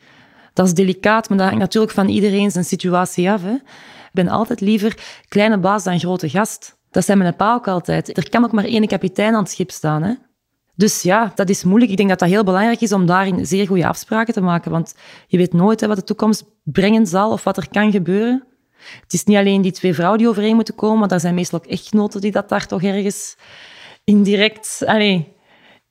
Dat 0.53 0.65
is 0.65 0.73
delicaat, 0.73 1.29
maar 1.29 1.37
dat 1.37 1.47
hangt 1.47 1.61
natuurlijk 1.61 1.93
van 1.93 2.07
iedereen 2.07 2.51
zijn 2.51 2.65
situatie 2.65 3.31
af. 3.31 3.41
Hè. 3.41 3.53
Ik 3.53 4.11
ben 4.13 4.27
altijd 4.27 4.61
liever 4.61 4.97
kleine 5.27 5.57
baas 5.57 5.83
dan 5.83 5.99
grote 5.99 6.29
gast. 6.29 6.77
Dat 6.91 7.05
zijn 7.05 7.17
mijn 7.17 7.35
pa 7.35 7.53
ook 7.53 7.67
altijd. 7.67 8.17
Er 8.17 8.29
kan 8.29 8.43
ook 8.43 8.51
maar 8.51 8.65
één 8.65 8.87
kapitein 8.87 9.33
aan 9.33 9.43
het 9.43 9.51
schip 9.51 9.71
staan. 9.71 10.03
Hè. 10.03 10.13
Dus 10.75 11.01
ja, 11.01 11.31
dat 11.35 11.49
is 11.49 11.63
moeilijk. 11.63 11.91
Ik 11.91 11.97
denk 11.97 12.09
dat 12.09 12.19
dat 12.19 12.29
heel 12.29 12.43
belangrijk 12.43 12.81
is 12.81 12.93
om 12.93 13.05
daarin 13.05 13.45
zeer 13.45 13.67
goede 13.67 13.87
afspraken 13.87 14.33
te 14.33 14.41
maken. 14.41 14.71
Want 14.71 14.95
je 15.27 15.37
weet 15.37 15.53
nooit 15.53 15.79
hè, 15.79 15.87
wat 15.87 15.97
de 15.97 16.03
toekomst 16.03 16.43
brengen 16.63 17.07
zal 17.07 17.31
of 17.31 17.43
wat 17.43 17.57
er 17.57 17.69
kan 17.69 17.91
gebeuren. 17.91 18.43
Het 19.01 19.13
is 19.13 19.23
niet 19.23 19.37
alleen 19.37 19.61
die 19.61 19.71
twee 19.71 19.93
vrouwen 19.93 20.19
die 20.19 20.27
overeen 20.27 20.55
moeten 20.55 20.75
komen, 20.75 20.99
maar 20.99 21.11
er 21.11 21.19
zijn 21.19 21.35
meestal 21.35 21.59
ook 21.59 21.65
echtgenoten 21.65 22.21
die 22.21 22.31
dat 22.31 22.49
daar 22.49 22.67
toch 22.67 22.83
ergens 22.83 23.35
indirect... 24.03 24.81
Allez, 24.85 25.21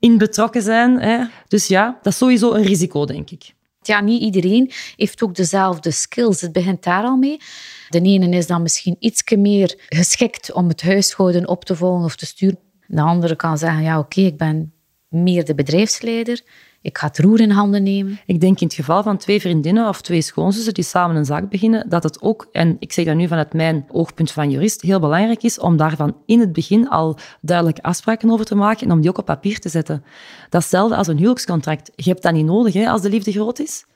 in 0.02 0.18
betrokken 0.18 0.62
zijn. 0.62 1.00
Hè. 1.00 1.24
Dus 1.48 1.66
ja, 1.66 1.98
dat 2.02 2.12
is 2.12 2.18
sowieso 2.18 2.52
een 2.52 2.62
risico, 2.62 3.04
denk 3.04 3.30
ik. 3.30 3.54
Ja, 3.80 4.00
niet 4.00 4.22
iedereen 4.22 4.70
heeft 4.96 5.22
ook 5.22 5.34
dezelfde 5.34 5.90
skills. 5.90 6.40
Het 6.40 6.52
begint 6.52 6.82
daar 6.82 7.04
al 7.04 7.16
mee. 7.16 7.40
De 7.88 8.00
ene 8.00 8.36
is 8.36 8.46
dan 8.46 8.62
misschien 8.62 8.96
iets 8.98 9.22
meer 9.36 9.74
geschikt 9.88 10.52
om 10.52 10.68
het 10.68 10.82
huishouden 10.82 11.48
op 11.48 11.64
te 11.64 11.76
volgen 11.76 12.04
of 12.04 12.16
te 12.16 12.26
sturen. 12.26 12.58
De 12.94 13.00
andere 13.00 13.36
kan 13.36 13.58
zeggen, 13.58 13.82
ja 13.82 13.98
oké, 13.98 14.20
ik 14.20 14.36
ben 14.36 14.72
meer 15.08 15.44
de 15.44 15.54
bedrijfsleider. 15.54 16.40
Ik 16.82 16.98
ga 16.98 17.06
het 17.06 17.18
roer 17.18 17.40
in 17.40 17.50
handen 17.50 17.82
nemen. 17.82 18.20
Ik 18.26 18.40
denk 18.40 18.60
in 18.60 18.66
het 18.66 18.76
geval 18.76 19.02
van 19.02 19.16
twee 19.16 19.40
vriendinnen 19.40 19.88
of 19.88 20.00
twee 20.00 20.22
schoonzussen 20.22 20.74
die 20.74 20.84
samen 20.84 21.16
een 21.16 21.24
zaak 21.24 21.48
beginnen, 21.48 21.88
dat 21.88 22.02
het 22.02 22.22
ook, 22.22 22.48
en 22.52 22.76
ik 22.78 22.92
zeg 22.92 23.04
dat 23.04 23.16
nu 23.16 23.28
vanuit 23.28 23.52
mijn 23.52 23.86
oogpunt 23.90 24.32
van 24.32 24.50
jurist, 24.50 24.80
heel 24.80 25.00
belangrijk 25.00 25.42
is 25.42 25.58
om 25.58 25.76
daarvan 25.76 26.16
in 26.26 26.40
het 26.40 26.52
begin 26.52 26.88
al 26.88 27.18
duidelijk 27.40 27.78
afspraken 27.78 28.30
over 28.30 28.46
te 28.46 28.54
maken 28.54 28.86
en 28.86 28.92
om 28.92 29.00
die 29.00 29.10
ook 29.10 29.18
op 29.18 29.24
papier 29.24 29.58
te 29.58 29.68
zetten. 29.68 30.04
Datzelfde 30.48 30.96
als 30.96 31.06
een 31.06 31.16
huwelijkscontract. 31.16 31.92
Je 31.94 32.10
hebt 32.10 32.22
dat 32.22 32.32
niet 32.32 32.46
nodig 32.46 32.74
hè, 32.74 32.88
als 32.88 33.02
de 33.02 33.10
liefde 33.10 33.32
groot 33.32 33.58
is. 33.58 33.86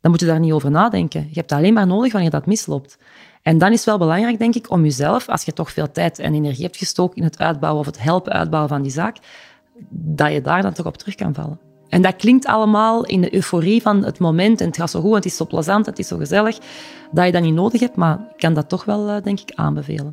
Dan 0.00 0.10
moet 0.10 0.20
je 0.20 0.26
daar 0.26 0.40
niet 0.40 0.52
over 0.52 0.70
nadenken. 0.70 1.20
Je 1.20 1.34
hebt 1.34 1.48
dat 1.48 1.58
alleen 1.58 1.74
maar 1.74 1.86
nodig 1.86 2.12
wanneer 2.12 2.30
dat 2.30 2.46
misloopt. 2.46 2.98
En 3.42 3.58
dan 3.58 3.70
is 3.70 3.76
het 3.76 3.84
wel 3.84 3.98
belangrijk, 3.98 4.38
denk 4.38 4.54
ik, 4.54 4.70
om 4.70 4.82
jezelf, 4.82 5.28
als 5.28 5.44
je 5.44 5.52
toch 5.52 5.70
veel 5.72 5.90
tijd 5.90 6.18
en 6.18 6.34
energie 6.34 6.64
hebt 6.64 6.76
gestoken 6.76 7.16
in 7.16 7.24
het 7.24 7.38
uitbouwen 7.38 7.80
of 7.80 7.86
het 7.86 8.02
helpen 8.02 8.32
uitbouwen 8.32 8.70
van 8.70 8.82
die 8.82 8.92
zaak, 8.92 9.16
dat 9.90 10.32
je 10.32 10.40
daar 10.40 10.62
dan 10.62 10.72
toch 10.72 10.86
op 10.86 10.96
terug 10.96 11.14
kan 11.14 11.34
vallen. 11.34 11.60
En 11.88 12.02
dat 12.02 12.16
klinkt 12.16 12.46
allemaal 12.46 13.04
in 13.04 13.20
de 13.20 13.34
euforie 13.34 13.82
van 13.82 14.04
het 14.04 14.18
moment 14.18 14.60
en 14.60 14.66
het 14.66 14.76
gaat 14.76 14.90
zo 14.90 15.00
goed, 15.00 15.14
het 15.14 15.24
is 15.24 15.36
zo 15.36 15.46
plezant, 15.46 15.86
het 15.86 15.98
is 15.98 16.08
zo 16.08 16.16
gezellig, 16.16 16.58
dat 17.12 17.26
je 17.26 17.32
dat 17.32 17.42
niet 17.42 17.54
nodig 17.54 17.80
hebt, 17.80 17.96
maar 17.96 18.14
ik 18.14 18.36
kan 18.36 18.54
dat 18.54 18.68
toch 18.68 18.84
wel, 18.84 19.08
eh, 19.08 19.22
denk 19.22 19.40
ik, 19.40 19.52
aanbevelen. 19.54 20.12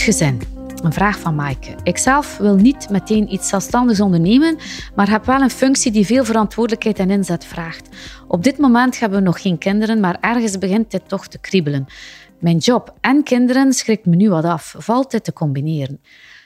Gezin. 0.00 0.40
Een 0.82 0.92
vraag 0.92 1.18
van 1.18 1.34
Maaike. 1.34 1.74
Ikzelf 1.82 2.36
wil 2.36 2.54
niet 2.54 2.88
meteen 2.90 3.32
iets 3.32 3.48
zelfstandigs 3.48 4.00
ondernemen, 4.00 4.56
maar 4.94 5.10
heb 5.10 5.24
wel 5.24 5.40
een 5.40 5.50
functie 5.50 5.92
die 5.92 6.06
veel 6.06 6.24
verantwoordelijkheid 6.24 6.98
en 6.98 7.10
inzet 7.10 7.44
vraagt. 7.44 7.88
Op 8.28 8.44
dit 8.44 8.58
moment 8.58 8.98
hebben 8.98 9.18
we 9.18 9.24
nog 9.24 9.42
geen 9.42 9.58
kinderen, 9.58 10.00
maar 10.00 10.18
ergens 10.20 10.58
begint 10.58 10.90
dit 10.90 11.08
toch 11.08 11.28
te 11.28 11.38
kriebelen. 11.38 11.86
Mijn 12.38 12.56
job 12.56 12.94
en 13.00 13.22
kinderen 13.22 13.72
schrikt 13.72 14.06
me 14.06 14.16
nu 14.16 14.30
wat 14.30 14.44
af. 14.44 14.74
Valt 14.78 15.10
dit 15.10 15.24
te 15.24 15.32
combineren? 15.32 16.00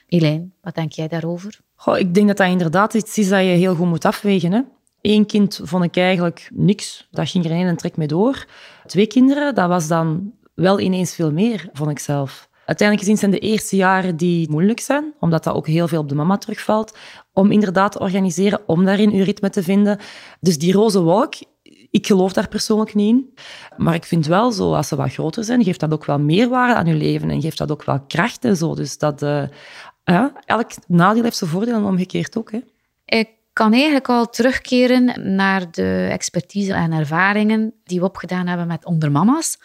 Elaine, 0.07 0.49
wat 0.61 0.75
denk 0.75 0.93
jij 0.93 1.09
daarover? 1.09 1.61
Goh, 1.75 1.99
ik 1.99 2.15
denk 2.15 2.27
dat 2.27 2.37
dat 2.37 2.49
inderdaad 2.49 2.95
iets 2.95 3.19
is 3.19 3.29
dat 3.29 3.41
je 3.41 3.47
heel 3.47 3.75
goed 3.75 3.89
moet 3.89 4.05
afwegen. 4.05 4.53
Hè? 4.53 4.61
Eén 5.03 5.27
kind 5.27 5.61
vond 5.63 5.85
ik 5.85 5.97
eigenlijk 5.97 6.51
niks. 6.53 7.09
Dat 7.11 7.29
ging 7.29 7.45
er 7.45 7.51
één 7.51 7.67
en 7.67 7.77
trek 7.77 7.97
mee 7.97 8.07
door. 8.07 8.47
Twee 8.87 9.07
kinderen, 9.07 9.55
dat 9.55 9.69
was 9.69 9.89
dan 9.89 10.33
wel 10.55 10.81
ineens 10.81 11.15
veel 11.15 11.33
meer, 11.33 11.69
vond 11.73 11.91
ik 11.91 11.99
zelf. 11.99 12.50
Uiteindelijk 12.71 13.09
gezien 13.09 13.31
zijn 13.31 13.41
de 13.41 13.49
eerste 13.49 13.77
jaren 13.77 14.17
die 14.17 14.51
moeilijk 14.51 14.81
zijn, 14.81 15.15
omdat 15.21 15.45
dat 15.45 15.55
ook 15.55 15.67
heel 15.67 15.89
veel 15.89 16.01
op 16.01 16.09
de 16.09 16.15
mama 16.15 16.39
terugvalt, 16.39 16.97
om 17.33 17.51
inderdaad 17.51 17.93
te 17.93 17.99
organiseren, 17.99 18.61
om 18.67 18.85
daarin 18.85 19.13
uw 19.13 19.25
ritme 19.25 19.51
te 19.51 19.63
vinden. 19.63 19.99
Dus 20.41 20.59
die 20.59 20.73
roze 20.73 21.01
wolk, 21.01 21.35
ik 21.91 22.07
geloof 22.07 22.33
daar 22.33 22.49
persoonlijk 22.49 22.95
niet 22.95 23.09
in. 23.09 23.35
Maar 23.77 23.95
ik 23.95 24.05
vind 24.05 24.27
wel 24.27 24.53
zo, 24.53 24.75
als 24.75 24.89
ze 24.89 24.97
wat 24.97 25.13
groter 25.13 25.45
zijn, 25.45 25.65
geeft 25.65 25.81
dat 25.81 25.93
ook 25.93 26.05
wel 26.05 26.19
meerwaarde 26.19 26.75
aan 26.75 26.87
je 26.87 26.95
leven 26.95 27.31
en 27.31 27.41
geeft 27.41 27.59
dat 27.59 27.71
ook 27.71 27.85
wel 27.85 28.01
kracht 28.01 28.45
en 28.45 28.57
zo. 28.57 28.75
Dus 28.75 28.99
dat, 28.99 29.23
uh, 29.23 29.45
elk 30.45 30.71
nadeel 30.87 31.23
heeft 31.23 31.37
zijn 31.37 31.51
voordeel 31.51 31.75
en 31.75 31.85
omgekeerd 31.85 32.39
ook. 32.39 32.53
Hè. 32.53 32.61
Ik 33.05 33.29
kan 33.53 33.73
eigenlijk 33.73 34.09
al 34.09 34.31
terugkeren 34.31 35.35
naar 35.37 35.71
de 35.71 36.09
expertise 36.11 36.73
en 36.73 36.93
ervaringen 36.93 37.73
die 37.85 37.99
we 38.01 38.05
opgedaan 38.05 38.47
hebben 38.47 38.67
met 38.67 38.85
ondermama's. 38.85 39.59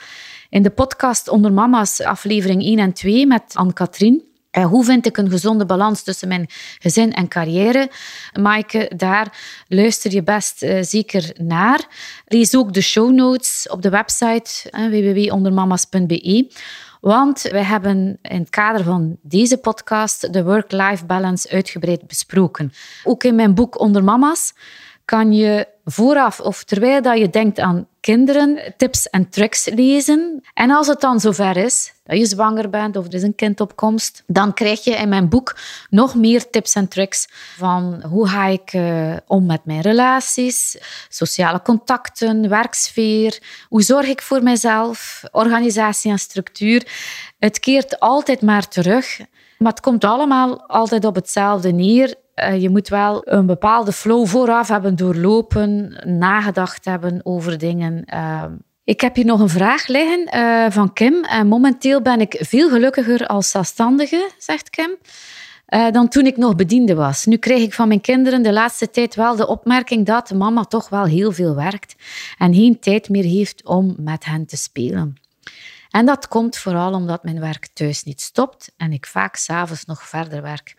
In 0.50 0.64
de 0.64 0.70
podcast 0.70 1.28
Onder 1.28 1.54
Mama's, 1.54 2.02
aflevering 2.02 2.64
1 2.64 2.80
en 2.80 2.94
2 2.94 3.28
met 3.28 3.44
Anne-Katrien. 3.54 4.24
Eh, 4.56 4.66
hoe 4.66 4.84
vind 4.84 5.06
ik 5.06 5.18
een 5.18 5.30
gezonde 5.30 5.66
balans 5.66 6.04
tussen 6.04 6.28
mijn 6.28 6.46
gezin 6.80 7.14
en 7.14 7.28
carrière? 7.28 7.90
Maaike, 8.40 8.92
daar 8.96 9.38
luister 9.68 10.12
je 10.14 10.24
best 10.24 10.64
uh, 10.64 10.82
zeker 10.82 11.32
naar. 11.38 11.88
Lees 12.26 12.56
ook 12.56 12.74
de 12.74 12.82
show 12.82 13.12
notes 13.12 13.68
op 13.70 13.82
de 13.82 13.90
website 13.90 14.52
uh, 14.72 14.88
www.ondermamas.be. 14.88 16.48
Want 17.08 17.42
wij 17.42 17.64
hebben 17.64 18.18
in 18.22 18.40
het 18.40 18.50
kader 18.50 18.84
van 18.84 19.18
deze 19.22 19.58
podcast 19.58 20.34
de 20.34 20.44
work-life 20.44 21.06
balance 21.06 21.50
uitgebreid 21.50 22.08
besproken. 22.08 22.74
Ook 23.04 23.24
in 23.24 23.36
mijn 23.36 23.54
boek 23.54 23.80
Onder 23.80 24.04
Mama's 24.04 24.54
kan 25.06 25.34
je 25.34 25.68
vooraf 25.84 26.40
of 26.40 26.64
terwijl 26.64 27.02
dat 27.02 27.18
je 27.18 27.30
denkt 27.30 27.60
aan 27.60 27.88
kinderen 28.00 28.74
tips 28.78 29.10
en 29.10 29.30
tricks 29.30 29.66
lezen. 29.66 30.44
En 30.54 30.72
als 30.72 30.88
het 30.88 31.02
dan 31.02 31.20
zover 31.20 31.58
is, 31.58 31.94
dat 32.06 32.18
je 32.18 32.26
zwanger 32.26 32.70
bent 32.70 32.96
of 32.96 33.06
er 33.06 33.14
is 33.14 33.24
een 33.24 33.36
kind 33.36 33.60
op 33.60 33.76
komst, 33.76 34.24
dan 34.28 34.54
krijg 34.54 34.84
je 34.84 34.92
in 34.92 35.10
mijn 35.10 35.30
boek 35.30 35.56
nog 35.90 36.16
meer 36.16 36.50
tips 36.50 36.74
en 36.74 36.88
tricks 36.88 37.28
van 37.58 38.04
hoe 38.10 38.28
ga 38.28 38.46
ik 38.46 38.74
uh, 38.74 39.16
om 39.28 39.46
met 39.46 39.66
mijn 39.66 39.82
relaties, 39.82 40.78
sociale 41.10 41.62
contacten, 41.62 42.50
werksfeer, 42.50 43.40
hoe 43.70 43.82
zorg 43.82 44.08
ik 44.08 44.22
voor 44.22 44.44
mezelf, 44.44 45.24
organisatie 45.32 46.12
en 46.12 46.20
structuur. 46.20 46.88
Het 47.40 47.60
keert 47.60 48.00
altijd 48.00 48.42
maar 48.42 48.68
terug. 48.68 49.20
Maar 49.58 49.72
het 49.72 49.82
komt 49.82 50.04
allemaal 50.04 50.68
altijd 50.68 51.06
op 51.06 51.16
hetzelfde 51.16 51.72
neer. 51.72 52.16
Uh, 52.36 52.62
je 52.62 52.70
moet 52.70 52.88
wel 52.88 53.22
een 53.26 53.46
bepaalde 53.46 53.92
flow 53.92 54.28
vooraf 54.28 54.68
hebben 54.68 54.96
doorlopen, 54.96 56.02
nagedacht 56.20 56.86
hebben 56.86 57.20
over 57.24 57.58
dingen. 57.58 58.04
Uh, 58.14 58.44
ik 58.86 59.02
heb 59.02 59.16
hier 59.16 59.26
nog 59.26 59.40
een 59.40 59.50
vraag 59.50 59.88
liggen 59.88 60.30
uh, 60.36 60.66
van 60.70 60.94
Kim. 60.94 61.26
momenteel 61.48 62.02
ben 62.02 62.22
ik 62.22 62.38
veel 62.40 62.70
gelukkiger 62.70 63.28
als 63.28 63.50
zelfstandige, 63.50 64.32
zegt 64.38 64.70
Kim, 64.70 64.96
dan 65.68 66.08
toen 66.08 66.26
ik 66.26 66.38
nog 66.38 66.56
bediende 66.56 66.96
was. 66.96 67.26
Nu 67.26 67.38
krijg 67.38 67.62
ik 67.62 67.74
van 67.74 67.88
mijn 67.88 68.02
kinderen 68.02 68.44
de 68.44 68.54
laatste 68.54 68.90
tijd 68.90 69.16
wel 69.16 69.36
de 69.36 69.48
opmerking 69.48 70.06
dat 70.06 70.34
mama 70.34 70.64
toch 70.64 70.90
wel 70.90 71.06
heel 71.06 71.32
veel 71.32 71.56
werkt 71.56 71.96
en 72.38 72.54
geen 72.54 72.80
tijd 72.80 73.10
meer 73.10 73.24
heeft 73.24 73.66
om 73.66 73.96
met 73.98 74.26
hen 74.26 74.46
te 74.46 74.58
spelen. 74.58 75.18
En 75.90 76.06
dat 76.06 76.28
komt 76.28 76.58
vooral 76.58 76.94
omdat 76.94 77.24
mijn 77.24 77.40
werk 77.40 77.68
thuis 77.74 78.04
niet 78.04 78.22
stopt 78.22 78.72
en 78.78 78.92
ik 78.92 79.06
vaak 79.06 79.36
s'avonds 79.36 79.86
nog 79.86 80.04
verder 80.04 80.42
werk. 80.42 80.76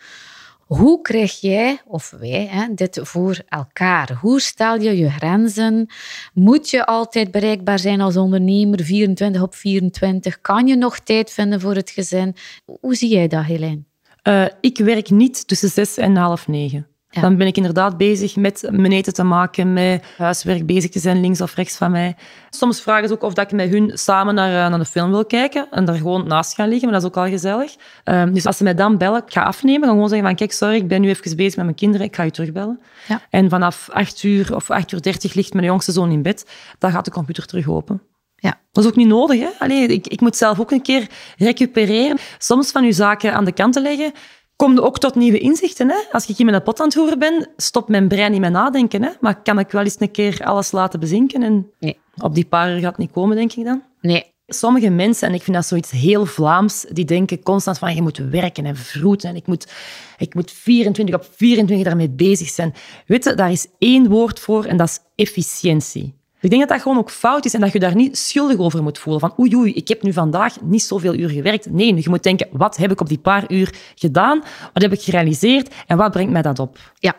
Hoe 0.66 1.00
krijg 1.00 1.40
jij 1.40 1.80
of 1.84 2.14
wij 2.18 2.46
hè, 2.50 2.74
dit 2.74 2.98
voor 3.02 3.40
elkaar? 3.48 4.12
Hoe 4.20 4.40
stel 4.40 4.80
je 4.80 4.96
je 4.96 5.10
grenzen? 5.10 5.86
Moet 6.34 6.70
je 6.70 6.86
altijd 6.86 7.30
bereikbaar 7.30 7.78
zijn 7.78 8.00
als 8.00 8.16
ondernemer, 8.16 8.84
24 8.84 9.42
op 9.42 9.54
24? 9.54 10.40
Kan 10.40 10.66
je 10.66 10.76
nog 10.76 10.98
tijd 10.98 11.30
vinden 11.30 11.60
voor 11.60 11.74
het 11.74 11.90
gezin? 11.90 12.34
Hoe 12.80 12.94
zie 12.94 13.08
jij 13.10 13.28
dat, 13.28 13.44
Helene? 13.44 13.82
Uh, 14.22 14.46
ik 14.60 14.78
werk 14.78 15.10
niet 15.10 15.48
tussen 15.48 15.68
zes 15.68 15.96
en 15.96 16.16
half 16.16 16.48
negen. 16.48 16.86
Dan 17.20 17.36
ben 17.36 17.46
ik 17.46 17.56
inderdaad 17.56 17.96
bezig 17.96 18.36
met 18.36 18.68
mijn 18.70 18.92
eten 18.92 19.12
te 19.12 19.22
maken, 19.22 19.72
met 19.72 20.04
huiswerk 20.16 20.66
bezig 20.66 20.90
te 20.90 20.98
zijn, 20.98 21.20
links 21.20 21.40
of 21.40 21.54
rechts 21.54 21.76
van 21.76 21.90
mij. 21.90 22.16
Soms 22.50 22.80
vragen 22.80 23.08
ze 23.08 23.14
ook 23.14 23.22
of 23.22 23.34
dat 23.34 23.44
ik 23.44 23.56
met 23.56 23.70
hun 23.70 23.90
samen 23.94 24.34
naar, 24.34 24.64
eh, 24.64 24.70
naar 24.70 24.78
de 24.78 24.84
film 24.84 25.10
wil 25.10 25.24
kijken 25.26 25.66
en 25.70 25.84
daar 25.84 25.96
gewoon 25.96 26.26
naast 26.26 26.54
gaan 26.54 26.68
liggen, 26.68 26.90
maar 26.90 27.00
dat 27.00 27.10
is 27.10 27.16
ook 27.16 27.24
al 27.24 27.30
gezellig. 27.30 27.74
Um, 28.04 28.34
dus 28.34 28.46
als 28.46 28.56
ze 28.56 28.62
mij 28.62 28.74
dan 28.74 28.98
bellen, 28.98 29.22
ik 29.26 29.32
ga 29.32 29.42
afnemen, 29.42 29.80
dan 29.80 29.90
gewoon 29.90 30.08
zeggen 30.08 30.26
van 30.26 30.36
kijk, 30.36 30.52
sorry, 30.52 30.74
ik 30.74 30.88
ben 30.88 31.00
nu 31.00 31.08
even 31.08 31.36
bezig 31.36 31.56
met 31.56 31.64
mijn 31.64 31.76
kinderen, 31.76 32.06
ik 32.06 32.16
ga 32.16 32.22
je 32.22 32.30
terugbellen. 32.30 32.80
Ja. 33.08 33.20
En 33.30 33.48
vanaf 33.48 33.88
8 33.92 34.22
uur 34.22 34.54
of 34.54 34.70
8 34.70 34.92
uur 34.92 35.02
30 35.02 35.34
ligt 35.34 35.52
mijn 35.52 35.66
jongste 35.66 35.92
zoon 35.92 36.10
in 36.10 36.22
bed, 36.22 36.50
dan 36.78 36.90
gaat 36.90 37.04
de 37.04 37.10
computer 37.10 37.46
terug 37.46 37.68
open. 37.68 38.02
Ja. 38.36 38.60
Dat 38.72 38.84
is 38.84 38.90
ook 38.90 38.96
niet 38.96 39.08
nodig. 39.08 39.40
Hè? 39.40 39.48
Allee, 39.58 39.86
ik, 39.86 40.06
ik 40.06 40.20
moet 40.20 40.36
zelf 40.36 40.60
ook 40.60 40.70
een 40.70 40.82
keer 40.82 41.06
recupereren. 41.36 42.18
Soms 42.38 42.70
van 42.70 42.84
uw 42.84 42.92
zaken 42.92 43.34
aan 43.34 43.44
de 43.44 43.52
kant 43.52 43.72
te 43.72 43.80
leggen, 43.80 44.12
kom 44.56 44.78
ook 44.78 44.98
tot 44.98 45.14
nieuwe 45.14 45.38
inzichten. 45.38 45.88
Hè? 45.88 45.96
Als 46.10 46.26
ik 46.26 46.36
hier 46.36 46.46
met 46.46 46.54
een 46.54 46.62
pot 46.62 46.80
aan 46.80 46.86
het 46.86 46.94
horen 46.94 47.18
ben, 47.18 47.48
stopt 47.56 47.88
mijn 47.88 48.08
brein 48.08 48.30
niet 48.30 48.40
met 48.40 48.52
nadenken. 48.52 49.02
Hè? 49.02 49.10
Maar 49.20 49.42
kan 49.42 49.58
ik 49.58 49.70
wel 49.70 49.82
eens 49.82 49.96
een 49.98 50.10
keer 50.10 50.40
alles 50.44 50.72
laten 50.72 51.00
bezinken? 51.00 51.42
En 51.42 51.70
nee. 51.80 51.98
op 52.16 52.34
die 52.34 52.44
paar 52.44 52.72
uur 52.72 52.80
gaat 52.80 52.90
het 52.90 52.98
niet 52.98 53.10
komen, 53.10 53.36
denk 53.36 53.52
ik 53.52 53.64
dan? 53.64 53.82
Nee. 54.00 54.34
Sommige 54.48 54.90
mensen, 54.90 55.28
en 55.28 55.34
ik 55.34 55.42
vind 55.42 55.56
dat 55.56 55.66
zoiets 55.66 55.90
heel 55.90 56.26
Vlaams, 56.26 56.86
die 56.92 57.04
denken 57.04 57.42
constant 57.42 57.78
van 57.78 57.94
je 57.94 58.02
moet 58.02 58.18
werken 58.18 58.64
en 58.64 58.76
vroeten 58.76 59.28
en 59.28 59.36
ik 59.36 59.46
moet, 59.46 59.72
ik 60.18 60.34
moet 60.34 60.50
24 60.50 61.14
op 61.14 61.26
24 61.36 61.86
daarmee 61.86 62.10
bezig 62.10 62.48
zijn. 62.48 62.74
Weet 63.06 63.24
je, 63.24 63.34
daar 63.34 63.50
is 63.50 63.66
één 63.78 64.08
woord 64.08 64.40
voor 64.40 64.64
en 64.64 64.76
dat 64.76 64.88
is 64.88 64.98
efficiëntie. 65.24 66.14
Ik 66.46 66.52
denk 66.52 66.64
dat 66.64 66.72
dat 66.76 66.82
gewoon 66.82 66.98
ook 66.98 67.10
fout 67.10 67.44
is 67.44 67.54
en 67.54 67.60
dat 67.60 67.72
je 67.72 67.78
daar 67.78 67.94
niet 67.94 68.18
schuldig 68.18 68.58
over 68.58 68.82
moet 68.82 68.98
voelen. 68.98 69.20
Van 69.20 69.34
oei, 69.38 69.56
oei, 69.56 69.72
ik 69.72 69.88
heb 69.88 70.02
nu 70.02 70.12
vandaag 70.12 70.60
niet 70.60 70.82
zoveel 70.82 71.14
uur 71.14 71.28
gewerkt. 71.28 71.70
Nee, 71.70 71.94
je 71.94 72.08
moet 72.08 72.22
denken, 72.22 72.48
wat 72.52 72.76
heb 72.76 72.90
ik 72.90 73.00
op 73.00 73.08
die 73.08 73.18
paar 73.18 73.52
uur 73.52 73.74
gedaan? 73.94 74.42
Wat 74.72 74.82
heb 74.82 74.92
ik 74.92 75.02
gerealiseerd? 75.02 75.74
En 75.86 75.96
wat 75.96 76.10
brengt 76.10 76.32
mij 76.32 76.42
dat 76.42 76.58
op? 76.58 76.78
Ja, 76.98 77.14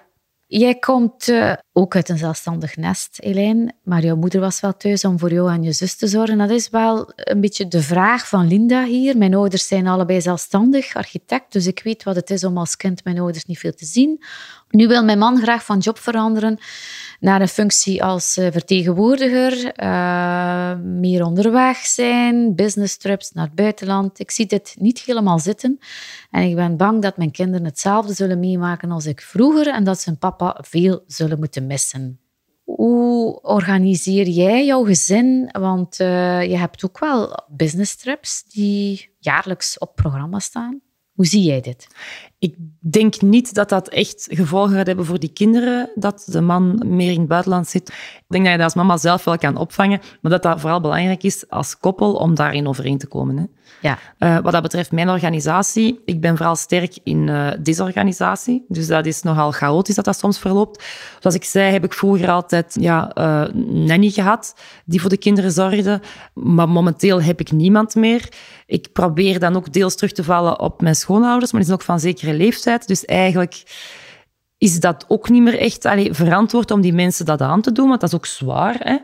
Jij 0.50 0.76
komt 0.76 1.28
uh, 1.28 1.54
ook 1.74 1.96
uit 1.96 2.10
een 2.10 2.18
zelfstandig 2.18 2.76
nest, 2.76 3.20
Elaine, 3.20 3.74
maar 3.84 4.04
jouw 4.04 4.16
moeder 4.16 4.40
was 4.40 4.60
wel 4.60 4.78
thuis 4.78 5.06
om 5.06 5.20
voor 5.20 5.34
jou 5.34 5.52
en 5.52 5.64
je 5.64 5.72
zus 5.72 5.96
te 5.96 6.08
zorgen. 6.08 6.38
Dat 6.38 6.50
is 6.50 6.70
wel 6.70 7.12
een 7.16 7.42
beetje 7.42 7.68
de 7.68 7.82
vraag 7.82 8.28
van 8.28 8.48
Linda 8.48 8.86
hier. 8.86 9.18
Mijn 9.18 9.36
ouders 9.36 9.68
zijn 9.68 9.88
allebei 9.88 10.22
zelfstandig, 10.22 10.96
architect, 10.96 11.52
dus 11.52 11.68
ik 11.68 11.82
weet 11.84 12.04
wat 12.04 12.16
het 12.16 12.30
is 12.30 12.44
om 12.44 12.58
als 12.58 12.76
kind 12.76 13.04
mijn 13.04 13.20
ouders 13.20 13.46
niet 13.46 13.60
veel 13.60 13.74
te 13.74 13.86
zien. 13.86 14.24
Nu 14.70 14.88
wil 14.88 15.04
mijn 15.04 15.18
man 15.18 15.42
graag 15.42 15.66
van 15.66 15.78
job 15.78 15.98
veranderen 15.98 16.58
naar 17.20 17.42
een 17.42 17.48
functie 17.48 18.04
als 18.04 18.38
eh, 18.38 18.52
vertegenwoordiger, 18.52 19.82
uh, 19.84 20.76
meer 20.80 21.26
onderweg 21.26 21.78
zijn, 21.78 22.56
business 22.56 22.98
trips 22.98 23.32
naar 23.32 23.46
het 23.46 23.56
buitenland. 23.56 24.20
Ik 24.20 24.32
zie 24.32 24.46
dit 24.46 24.76
niet 24.80 25.00
helemaal 25.00 25.40
zitten 25.40 25.80
en 26.32 26.42
ik 26.42 26.56
ben 26.56 26.78
bang 26.78 27.02
dat 27.02 27.18
mijn 27.18 27.32
kinderen 27.32 27.66
hetzelfde 27.66 28.14
zullen 28.14 28.40
meemaken 28.40 28.92
als 28.92 29.06
ik 29.06 29.22
vroeger 29.22 29.68
en 29.68 29.84
dat 29.84 30.00
ze 30.00 30.10
hun 30.10 30.20
papa 30.20 30.58
veel 30.62 31.04
zullen 31.08 31.40
moeten 31.40 31.68
missen. 31.68 32.20
Hoe 32.64 33.42
organiseer 33.42 34.28
jij 34.28 34.66
jouw 34.66 34.84
gezin? 34.84 35.50
Want 35.52 36.00
uh, 36.00 36.44
je 36.44 36.58
hebt 36.58 36.86
ook 36.86 37.00
wel 37.00 37.46
business 37.48 37.96
trips 37.96 38.44
die 38.44 39.16
jaarlijks 39.20 39.78
op 39.78 39.96
programma 39.96 40.40
staan. 40.40 40.82
Hoe 41.14 41.26
zie 41.26 41.44
jij 41.44 41.62
dit? 41.62 41.88
Ik 42.40 42.56
denk 42.80 43.22
niet 43.22 43.54
dat 43.54 43.70
dat 43.70 43.90
echt 43.90 44.28
gevolgen 44.30 44.76
gaat 44.76 44.88
hebben 44.88 45.06
voor 45.06 45.20
die 45.20 45.34
kinderen, 45.34 45.90
dat 45.96 46.28
de 46.32 46.42
man 46.42 46.84
meer 46.86 47.12
in 47.12 47.20
het 47.20 47.28
buitenland 47.28 47.68
zit. 47.68 47.90
Ik 47.90 48.26
denk 48.28 48.44
dat 48.44 48.52
je 48.52 48.58
dat 48.58 48.66
als 48.66 48.76
mama 48.76 48.98
zelf 48.98 49.24
wel 49.24 49.38
kan 49.38 49.58
opvangen, 49.58 50.02
maar 50.22 50.32
dat 50.32 50.44
dat 50.44 50.60
vooral 50.60 50.82
belangrijk 50.82 51.24
is 51.24 51.50
als 51.50 51.78
koppel 51.78 52.14
om 52.14 52.36
daarin 52.36 52.68
overeen 52.68 52.98
te 52.98 53.08
komen. 53.08 53.38
Hè. 53.38 53.44
Ja. 53.82 53.98
Uh, 54.20 54.38
wat 54.44 54.52
dat 54.52 54.62
betreft 54.62 54.92
mijn 54.92 55.10
organisatie, 55.10 56.02
ik 56.06 56.22
ben 56.22 56.38
vooral 56.38 56.56
sterk 56.56 56.98
in 57.04 57.28
uh, 57.28 57.48
disorganisatie. 57.60 58.66
Dus 58.68 58.88
dat 58.88 59.06
is 59.06 59.22
nogal 59.22 59.52
chaotisch 59.52 59.96
dat 59.96 60.06
dat 60.06 60.18
soms 60.18 60.40
verloopt. 60.40 60.84
Zoals 61.20 61.36
ik 61.36 61.44
zei, 61.44 61.72
heb 61.72 61.84
ik 61.84 61.94
vroeger 61.94 62.30
altijd 62.30 62.78
ja, 62.80 63.12
uh, 63.18 63.54
nanny 63.64 64.10
gehad 64.10 64.56
die 64.86 65.02
voor 65.02 65.10
de 65.10 65.18
kinderen 65.18 65.52
zorgde. 65.52 66.02
Maar 66.34 66.70
momenteel 66.70 67.22
heb 67.22 67.40
ik 67.40 67.52
niemand 67.52 67.96
meer. 67.96 68.30
Ik 68.66 68.92
probeer 68.94 69.40
dan 69.40 69.56
ook 69.56 69.74
deels 69.74 69.96
terug 69.96 70.12
te 70.12 70.24
vallen 70.24 70.60
op 70.60 70.82
mijn 70.82 70.96
schoonouders, 70.96 71.52
maar 71.52 71.62
die 71.62 71.70
zijn 71.70 71.80
ook 71.80 71.86
van 71.86 72.00
zekere 72.28 72.44
leeftijd. 72.44 72.88
Dus 72.88 73.06
eigenlijk 73.06 73.64
is 74.60 74.80
dat 74.80 75.06
ook 75.08 75.30
niet 75.30 75.42
meer 75.42 75.60
echt 75.60 75.86
allee, 75.86 76.14
verantwoord 76.14 76.72
om 76.72 76.82
die 76.82 76.94
mensen 76.94 77.26
dat 77.26 77.42
aan 77.42 77.62
te 77.62 77.72
doen, 77.72 77.88
want 77.88 78.02
dat 78.02 78.10
is 78.10 78.16
ook 78.16 78.26
zwaar. 78.26 78.76
Hè? 78.80 78.98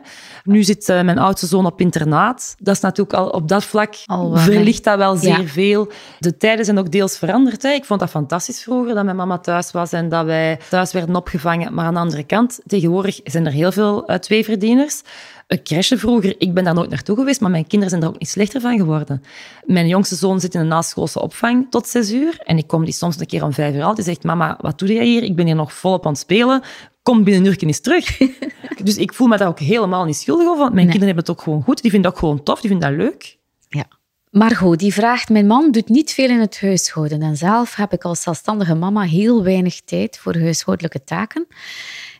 Nu 0.44 0.62
zit 0.62 0.88
uh, 0.88 1.02
mijn 1.02 1.18
oudste 1.18 1.46
zoon 1.46 1.66
op 1.66 1.80
internaat. 1.80 2.54
Dat 2.58 2.74
is 2.74 2.80
natuurlijk 2.80 3.18
al 3.18 3.28
op 3.28 3.48
dat 3.48 3.64
vlak 3.64 3.94
al 4.06 4.36
verlicht 4.36 4.84
dat 4.84 4.96
wel 4.96 5.16
zeer 5.16 5.40
ja. 5.40 5.46
veel. 5.46 5.88
De 6.18 6.36
tijden 6.36 6.64
zijn 6.64 6.78
ook 6.78 6.90
deels 6.90 7.18
veranderd. 7.18 7.62
Hè? 7.62 7.70
Ik 7.70 7.84
vond 7.84 8.00
dat 8.00 8.10
fantastisch 8.10 8.62
vroeger, 8.62 8.94
dat 8.94 9.04
mijn 9.04 9.16
mama 9.16 9.38
thuis 9.38 9.70
was 9.70 9.92
en 9.92 10.08
dat 10.08 10.24
wij 10.24 10.58
thuis 10.70 10.92
werden 10.92 11.16
opgevangen. 11.16 11.74
Maar 11.74 11.84
aan 11.84 11.94
de 11.94 12.00
andere 12.00 12.24
kant, 12.24 12.60
tegenwoordig 12.66 13.20
zijn 13.24 13.46
er 13.46 13.52
heel 13.52 13.72
veel 13.72 14.10
uh, 14.10 14.16
tweeverdieners 14.16 15.02
een 15.46 15.62
crèche 15.62 15.98
vroeger. 15.98 16.34
Ik 16.38 16.54
ben 16.54 16.64
daar 16.64 16.74
nooit 16.74 16.90
naartoe 16.90 17.16
geweest, 17.16 17.40
maar 17.40 17.50
mijn 17.50 17.66
kinderen 17.66 17.88
zijn 17.88 18.00
daar 18.00 18.10
ook 18.10 18.18
niet 18.18 18.28
slechter 18.28 18.60
van 18.60 18.76
geworden. 18.78 19.22
Mijn 19.64 19.88
jongste 19.88 20.14
zoon 20.14 20.40
zit 20.40 20.54
in 20.54 20.60
een 20.60 20.68
naschoolse 20.68 21.20
opvang 21.20 21.66
tot 21.70 21.88
zes 21.88 22.12
uur. 22.12 22.38
En 22.44 22.58
ik 22.58 22.66
kom 22.66 22.84
die 22.84 22.94
soms 22.94 23.20
een 23.20 23.26
keer 23.26 23.44
om 23.44 23.52
vijf 23.52 23.74
uur 23.74 23.82
al. 23.82 23.94
Die 23.94 24.04
zegt, 24.04 24.24
mama, 24.24 24.58
wat 24.60 24.78
doe 24.78 24.92
jij 24.92 25.04
hier? 25.04 25.22
Ik 25.22 25.36
ben 25.36 25.46
hier 25.46 25.54
nog 25.54 25.72
volop 25.72 26.06
aan 26.06 26.12
het 26.12 26.20
spelen. 26.20 26.62
Kom 27.02 27.24
binnen 27.24 27.44
een 27.44 27.52
uur 27.52 27.62
eens 27.62 27.80
terug. 27.80 28.18
dus 28.84 28.96
ik 28.96 29.14
voel 29.14 29.26
me 29.26 29.36
daar 29.36 29.48
ook 29.48 29.58
helemaal 29.58 30.04
niet 30.04 30.16
schuldig 30.16 30.46
over. 30.46 30.58
Want 30.58 30.74
mijn 30.74 30.88
kinderen 30.88 31.14
hebben 31.14 31.24
het 31.24 31.32
ook 31.36 31.42
gewoon 31.42 31.62
goed. 31.62 31.82
Die 31.82 31.90
vinden 31.90 32.10
dat 32.10 32.20
ook 32.20 32.26
gewoon 32.26 32.42
tof. 32.42 32.60
Die 32.60 32.70
vinden 32.70 32.88
dat 32.88 32.98
leuk. 32.98 33.38
Ja. 33.68 33.84
Margot, 34.30 34.78
die 34.78 34.92
vraagt, 34.92 35.28
mijn 35.28 35.46
man 35.46 35.70
doet 35.70 35.88
niet 35.88 36.12
veel 36.12 36.28
in 36.28 36.40
het 36.40 36.60
huishouden. 36.60 37.22
En 37.22 37.36
zelf 37.36 37.74
heb 37.74 37.92
ik 37.92 38.04
als 38.04 38.22
zelfstandige 38.22 38.74
mama 38.74 39.02
heel 39.02 39.42
weinig 39.42 39.80
tijd 39.80 40.18
voor 40.18 40.36
huishoudelijke 40.36 41.04
taken. 41.04 41.46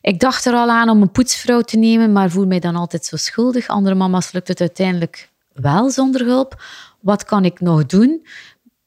Ik 0.05 0.21
dacht 0.21 0.45
er 0.45 0.55
al 0.55 0.71
aan 0.71 0.89
om 0.89 1.03
een 1.03 1.11
poetsvrouw 1.11 1.61
te 1.61 1.77
nemen, 1.77 2.13
maar 2.13 2.31
voel 2.31 2.47
mij 2.47 2.59
dan 2.59 2.77
altijd 2.77 3.05
zo 3.05 3.17
schuldig. 3.17 3.69
Andere 3.69 3.95
mama's 3.95 4.33
lukt 4.33 4.49
het 4.49 4.61
uiteindelijk 4.61 5.31
wel 5.53 5.91
zonder 5.91 6.25
hulp. 6.25 6.63
Wat 7.01 7.25
kan 7.25 7.45
ik 7.45 7.61
nog 7.61 7.87
doen? 7.87 8.27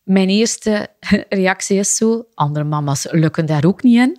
Mijn 0.08 0.30
eerste 0.30 0.88
reactie 1.30 1.78
is 1.80 1.96
zo, 1.96 2.26
andere 2.34 2.66
mama's 2.66 3.08
lukken 3.12 3.46
daar 3.46 3.66
ook 3.66 3.84
niet 3.84 3.98
in, 3.98 4.18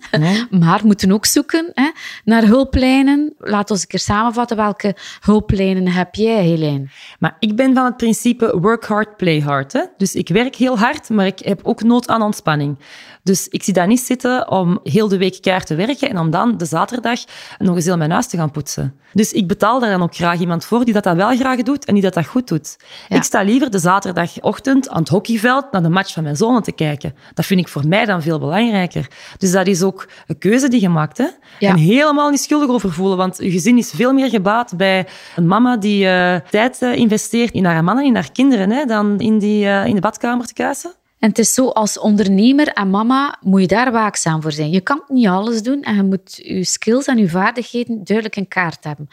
maar 0.59 0.81
moeten 0.83 1.11
ook 1.11 1.25
zoeken 1.25 1.71
hè, 1.73 1.89
naar 2.23 2.43
hulplijnen. 2.43 3.33
Laat 3.37 3.71
ons 3.71 3.81
een 3.81 3.87
keer 3.87 3.99
samenvatten, 3.99 4.57
welke 4.57 4.95
hulplijnen 5.19 5.87
heb 5.87 6.15
jij, 6.15 6.43
Helene? 6.43 6.87
Maar 7.19 7.35
ik 7.39 7.55
ben 7.55 7.73
van 7.73 7.85
het 7.85 7.97
principe 7.97 8.59
work 8.59 8.85
hard, 8.85 9.17
play 9.17 9.39
hard. 9.39 9.73
Hè? 9.73 9.83
Dus 9.97 10.15
ik 10.15 10.27
werk 10.27 10.55
heel 10.55 10.77
hard, 10.77 11.09
maar 11.09 11.25
ik 11.25 11.39
heb 11.39 11.59
ook 11.63 11.83
nood 11.83 12.07
aan 12.07 12.21
ontspanning. 12.21 12.77
Dus 13.23 13.47
ik 13.47 13.63
zie 13.63 13.73
daar 13.73 13.87
niet 13.87 13.99
zitten 13.99 14.51
om 14.51 14.79
heel 14.83 15.07
de 15.07 15.17
week 15.17 15.41
keihard 15.41 15.67
te 15.67 15.75
werken 15.75 16.09
en 16.09 16.17
om 16.17 16.29
dan 16.29 16.57
de 16.57 16.65
zaterdag 16.65 17.19
nog 17.57 17.75
eens 17.75 17.85
heel 17.85 17.97
mijn 17.97 18.11
huis 18.11 18.27
te 18.27 18.37
gaan 18.37 18.51
poetsen. 18.51 18.99
Dus 19.13 19.33
ik 19.33 19.47
betaal 19.47 19.79
daar 19.79 19.89
dan 19.89 20.01
ook 20.01 20.15
graag 20.15 20.39
iemand 20.39 20.65
voor 20.65 20.85
die 20.85 20.93
dat, 20.93 21.03
dat 21.03 21.15
wel 21.15 21.35
graag 21.35 21.61
doet 21.61 21.85
en 21.85 21.93
die 21.93 22.03
dat, 22.03 22.13
dat 22.13 22.25
goed 22.25 22.47
doet. 22.47 22.77
Ik 23.09 23.23
sta 23.23 23.41
liever 23.41 23.69
de 23.71 23.79
zaterdagochtend 23.79 24.89
aan 24.89 24.99
het 24.99 25.09
hockeyveld 25.09 25.71
naar 25.81 25.89
de 25.89 25.95
match 25.95 26.13
van 26.13 26.23
mijn 26.23 26.35
zonen 26.35 26.63
te 26.63 26.71
kijken. 26.71 27.15
Dat 27.33 27.45
vind 27.45 27.59
ik 27.59 27.67
voor 27.67 27.87
mij 27.87 28.05
dan 28.05 28.21
veel 28.21 28.39
belangrijker. 28.39 29.07
Dus 29.37 29.51
dat 29.51 29.67
is 29.67 29.83
ook 29.83 30.09
een 30.27 30.37
keuze 30.37 30.67
die 30.67 30.81
je 30.81 30.89
maakt. 30.89 31.17
Hè? 31.17 31.27
En 31.59 31.75
helemaal 31.75 32.29
niet 32.29 32.41
schuldig 32.41 32.69
over 32.69 32.93
voelen, 32.93 33.17
want 33.17 33.37
je 33.37 33.51
gezin 33.51 33.77
is 33.77 33.91
veel 33.95 34.13
meer 34.13 34.29
gebaat 34.29 34.77
bij 34.77 35.07
een 35.35 35.47
mama 35.47 35.77
die 35.77 36.05
uh, 36.05 36.35
tijd 36.35 36.81
uh, 36.81 36.95
investeert 36.95 37.53
in 37.53 37.65
haar 37.65 37.83
man 37.83 37.97
en 37.97 38.05
in 38.05 38.15
haar 38.15 38.31
kinderen, 38.31 38.69
hè, 38.69 38.85
dan 38.85 39.19
in, 39.19 39.39
die, 39.39 39.65
uh, 39.65 39.85
in 39.85 39.95
de 39.95 40.01
badkamer 40.01 40.45
te 40.45 40.53
kuisen. 40.53 40.93
En 41.19 41.29
het 41.29 41.39
is 41.39 41.53
zo, 41.53 41.67
als 41.67 41.99
ondernemer 41.99 42.67
en 42.67 42.89
mama 42.89 43.37
moet 43.41 43.61
je 43.61 43.67
daar 43.67 43.91
waakzaam 43.91 44.41
voor 44.41 44.51
zijn. 44.51 44.69
Je 44.69 44.81
kan 44.81 45.03
niet 45.07 45.27
alles 45.27 45.63
doen 45.63 45.81
en 45.81 45.95
je 45.95 46.03
moet 46.03 46.41
je 46.43 46.63
skills 46.63 47.05
en 47.05 47.17
je 47.17 47.29
vaardigheden 47.29 48.03
duidelijk 48.03 48.35
in 48.35 48.47
kaart 48.47 48.83
hebben. 48.83 49.07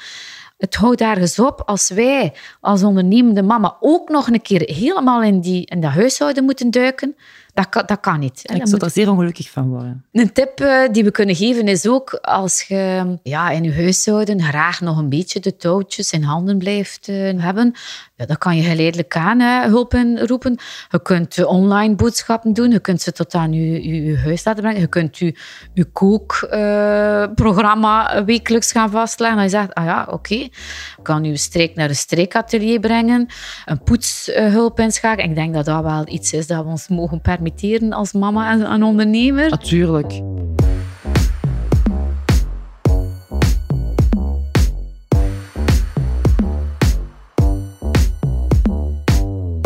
Het 0.57 0.75
houdt 0.75 1.01
ergens 1.01 1.39
op 1.39 1.63
als 1.67 1.89
wij 1.89 2.33
als 2.61 2.83
ondernemende 2.83 3.43
mama 3.43 3.77
ook 3.81 4.09
nog 4.09 4.29
een 4.29 4.43
keer 4.43 4.63
helemaal 4.75 5.23
in, 5.23 5.41
die, 5.41 5.67
in 5.67 5.81
dat 5.81 5.91
huishouden 5.91 6.45
moeten 6.45 6.71
duiken. 6.71 7.17
Dat 7.57 7.69
kan, 7.69 7.83
dat 7.87 8.01
kan 8.01 8.21
niet. 8.21 8.41
Ik 8.43 8.67
zou 8.67 8.85
er 8.85 8.91
zeer 8.91 9.11
ongelukkig 9.11 9.51
van 9.51 9.69
worden. 9.69 10.05
Een 10.13 10.33
tip 10.33 10.61
uh, 10.61 10.89
die 10.93 11.05
we 11.05 11.11
kunnen 11.11 11.35
geven 11.35 11.69
is 11.69 11.89
ook 11.89 12.13
als 12.13 12.63
je 12.63 13.17
ja, 13.23 13.51
in 13.51 13.63
je 13.63 13.75
huishouden 13.75 14.43
graag 14.43 14.81
nog 14.81 14.99
een 14.99 15.09
beetje 15.09 15.41
de 15.41 15.57
touwtjes 15.57 16.13
in 16.13 16.23
handen 16.23 16.59
blijft 16.59 17.09
uh, 17.09 17.43
hebben. 17.43 17.75
Ja, 18.17 18.27
dan 18.27 18.39
kan 18.39 18.57
je 18.57 18.63
geleidelijk 18.63 19.17
aan 19.17 19.41
uh, 19.41 19.65
hulp 19.65 19.95
inroepen. 19.95 20.59
Je 20.91 21.03
kunt 21.03 21.45
online 21.45 21.95
boodschappen 21.95 22.53
doen. 22.53 22.71
Je 22.71 22.81
kunt 22.81 23.03
ze 23.03 23.13
tot 23.13 23.35
aan 23.35 23.53
je, 23.53 23.89
je, 23.89 24.05
je 24.05 24.17
huis 24.17 24.45
laten 24.45 24.63
brengen. 24.63 24.81
Je 24.81 24.87
kunt 24.87 25.19
je, 25.19 25.35
je 25.75 25.85
kookprogramma 25.85 28.25
wekelijks 28.25 28.73
gaan 28.73 28.91
vastleggen. 28.91 29.37
Dan 29.37 29.47
je 29.47 29.51
zegt, 29.51 29.75
ah 29.75 29.85
ja, 29.85 30.03
oké. 30.03 30.13
Okay. 30.13 30.51
Je 30.97 31.03
kan 31.03 31.25
je 31.25 31.37
streek 31.37 31.75
naar 31.75 31.89
een 31.89 31.97
streekatelier 31.97 32.81
brengen. 32.81 33.27
Een 33.65 33.83
poetshulp 33.83 34.81
inschakelen. 34.81 35.31
Ik 35.31 35.37
denk 35.37 35.55
dat 35.55 35.65
dat 35.65 35.83
wel 35.83 36.09
iets 36.09 36.33
is 36.33 36.47
dat 36.47 36.65
we 36.65 36.71
ons 36.71 36.89
mogen 36.89 37.21
permitteren 37.21 37.45
als 37.93 38.13
mama 38.13 38.53
en, 38.53 38.67
en 38.67 38.83
ondernemer? 38.83 39.51
Natuurlijk. 39.51 40.13
Ik 40.13 40.23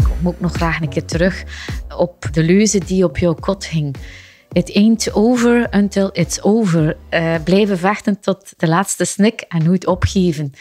kom 0.04 0.28
ook 0.28 0.40
nog 0.40 0.52
graag 0.52 0.80
een 0.80 0.88
keer 0.88 1.04
terug 1.04 1.44
op 1.96 2.26
de 2.32 2.42
leuze 2.42 2.78
die 2.78 3.04
op 3.04 3.18
jouw 3.18 3.34
kot 3.34 3.66
hing. 3.66 3.96
It 4.52 4.74
ain't 4.74 5.12
over 5.12 5.74
until 5.74 6.10
it's 6.12 6.42
over. 6.42 6.96
Uh, 7.10 7.34
blijven 7.44 7.78
vechten 7.78 8.20
tot 8.20 8.52
de 8.56 8.68
laatste 8.68 9.04
snik 9.04 9.40
en 9.40 9.64
nooit 9.64 9.86
opgeven. 9.86 10.52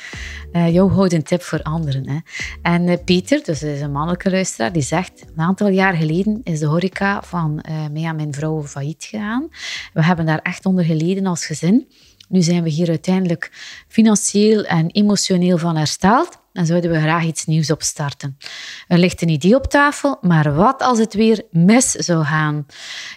Uh, 0.53 0.73
jou 0.73 0.91
houdt 0.91 1.13
een 1.13 1.23
tip 1.23 1.41
voor 1.41 1.61
anderen. 1.61 2.09
Hè. 2.09 2.17
En 2.61 2.87
uh, 2.87 2.95
Pieter, 3.05 3.43
dus 3.43 3.63
is 3.63 3.81
een 3.81 3.91
mannelijke 3.91 4.29
luisteraar, 4.29 4.71
die 4.71 4.81
zegt... 4.81 5.23
Een 5.35 5.43
aantal 5.43 5.67
jaar 5.67 5.93
geleden 5.93 6.41
is 6.43 6.59
de 6.59 6.65
horeca 6.65 7.21
van 7.23 7.63
mij 7.91 8.03
en 8.03 8.15
mijn 8.15 8.33
vrouw 8.33 8.63
failliet 8.63 9.03
gegaan. 9.03 9.47
We 9.93 10.03
hebben 10.03 10.25
daar 10.25 10.39
echt 10.39 10.65
onder 10.65 10.85
geleden 10.85 11.25
als 11.25 11.45
gezin. 11.45 11.87
Nu 12.29 12.41
zijn 12.41 12.63
we 12.63 12.69
hier 12.69 12.89
uiteindelijk 12.89 13.51
financieel 13.87 14.63
en 14.63 14.89
emotioneel 14.91 15.57
van 15.57 15.75
hersteld 15.75 16.39
en 16.53 16.65
zouden 16.65 16.91
we 16.91 16.99
graag 16.99 17.23
iets 17.23 17.45
nieuws 17.45 17.71
opstarten. 17.71 18.37
Er 18.87 18.97
ligt 18.97 19.21
een 19.21 19.29
idee 19.29 19.55
op 19.55 19.65
tafel, 19.65 20.17
maar 20.21 20.55
wat 20.55 20.81
als 20.81 20.99
het 20.99 21.13
weer 21.13 21.43
mis 21.51 21.91
zou 21.91 22.25
gaan? 22.25 22.65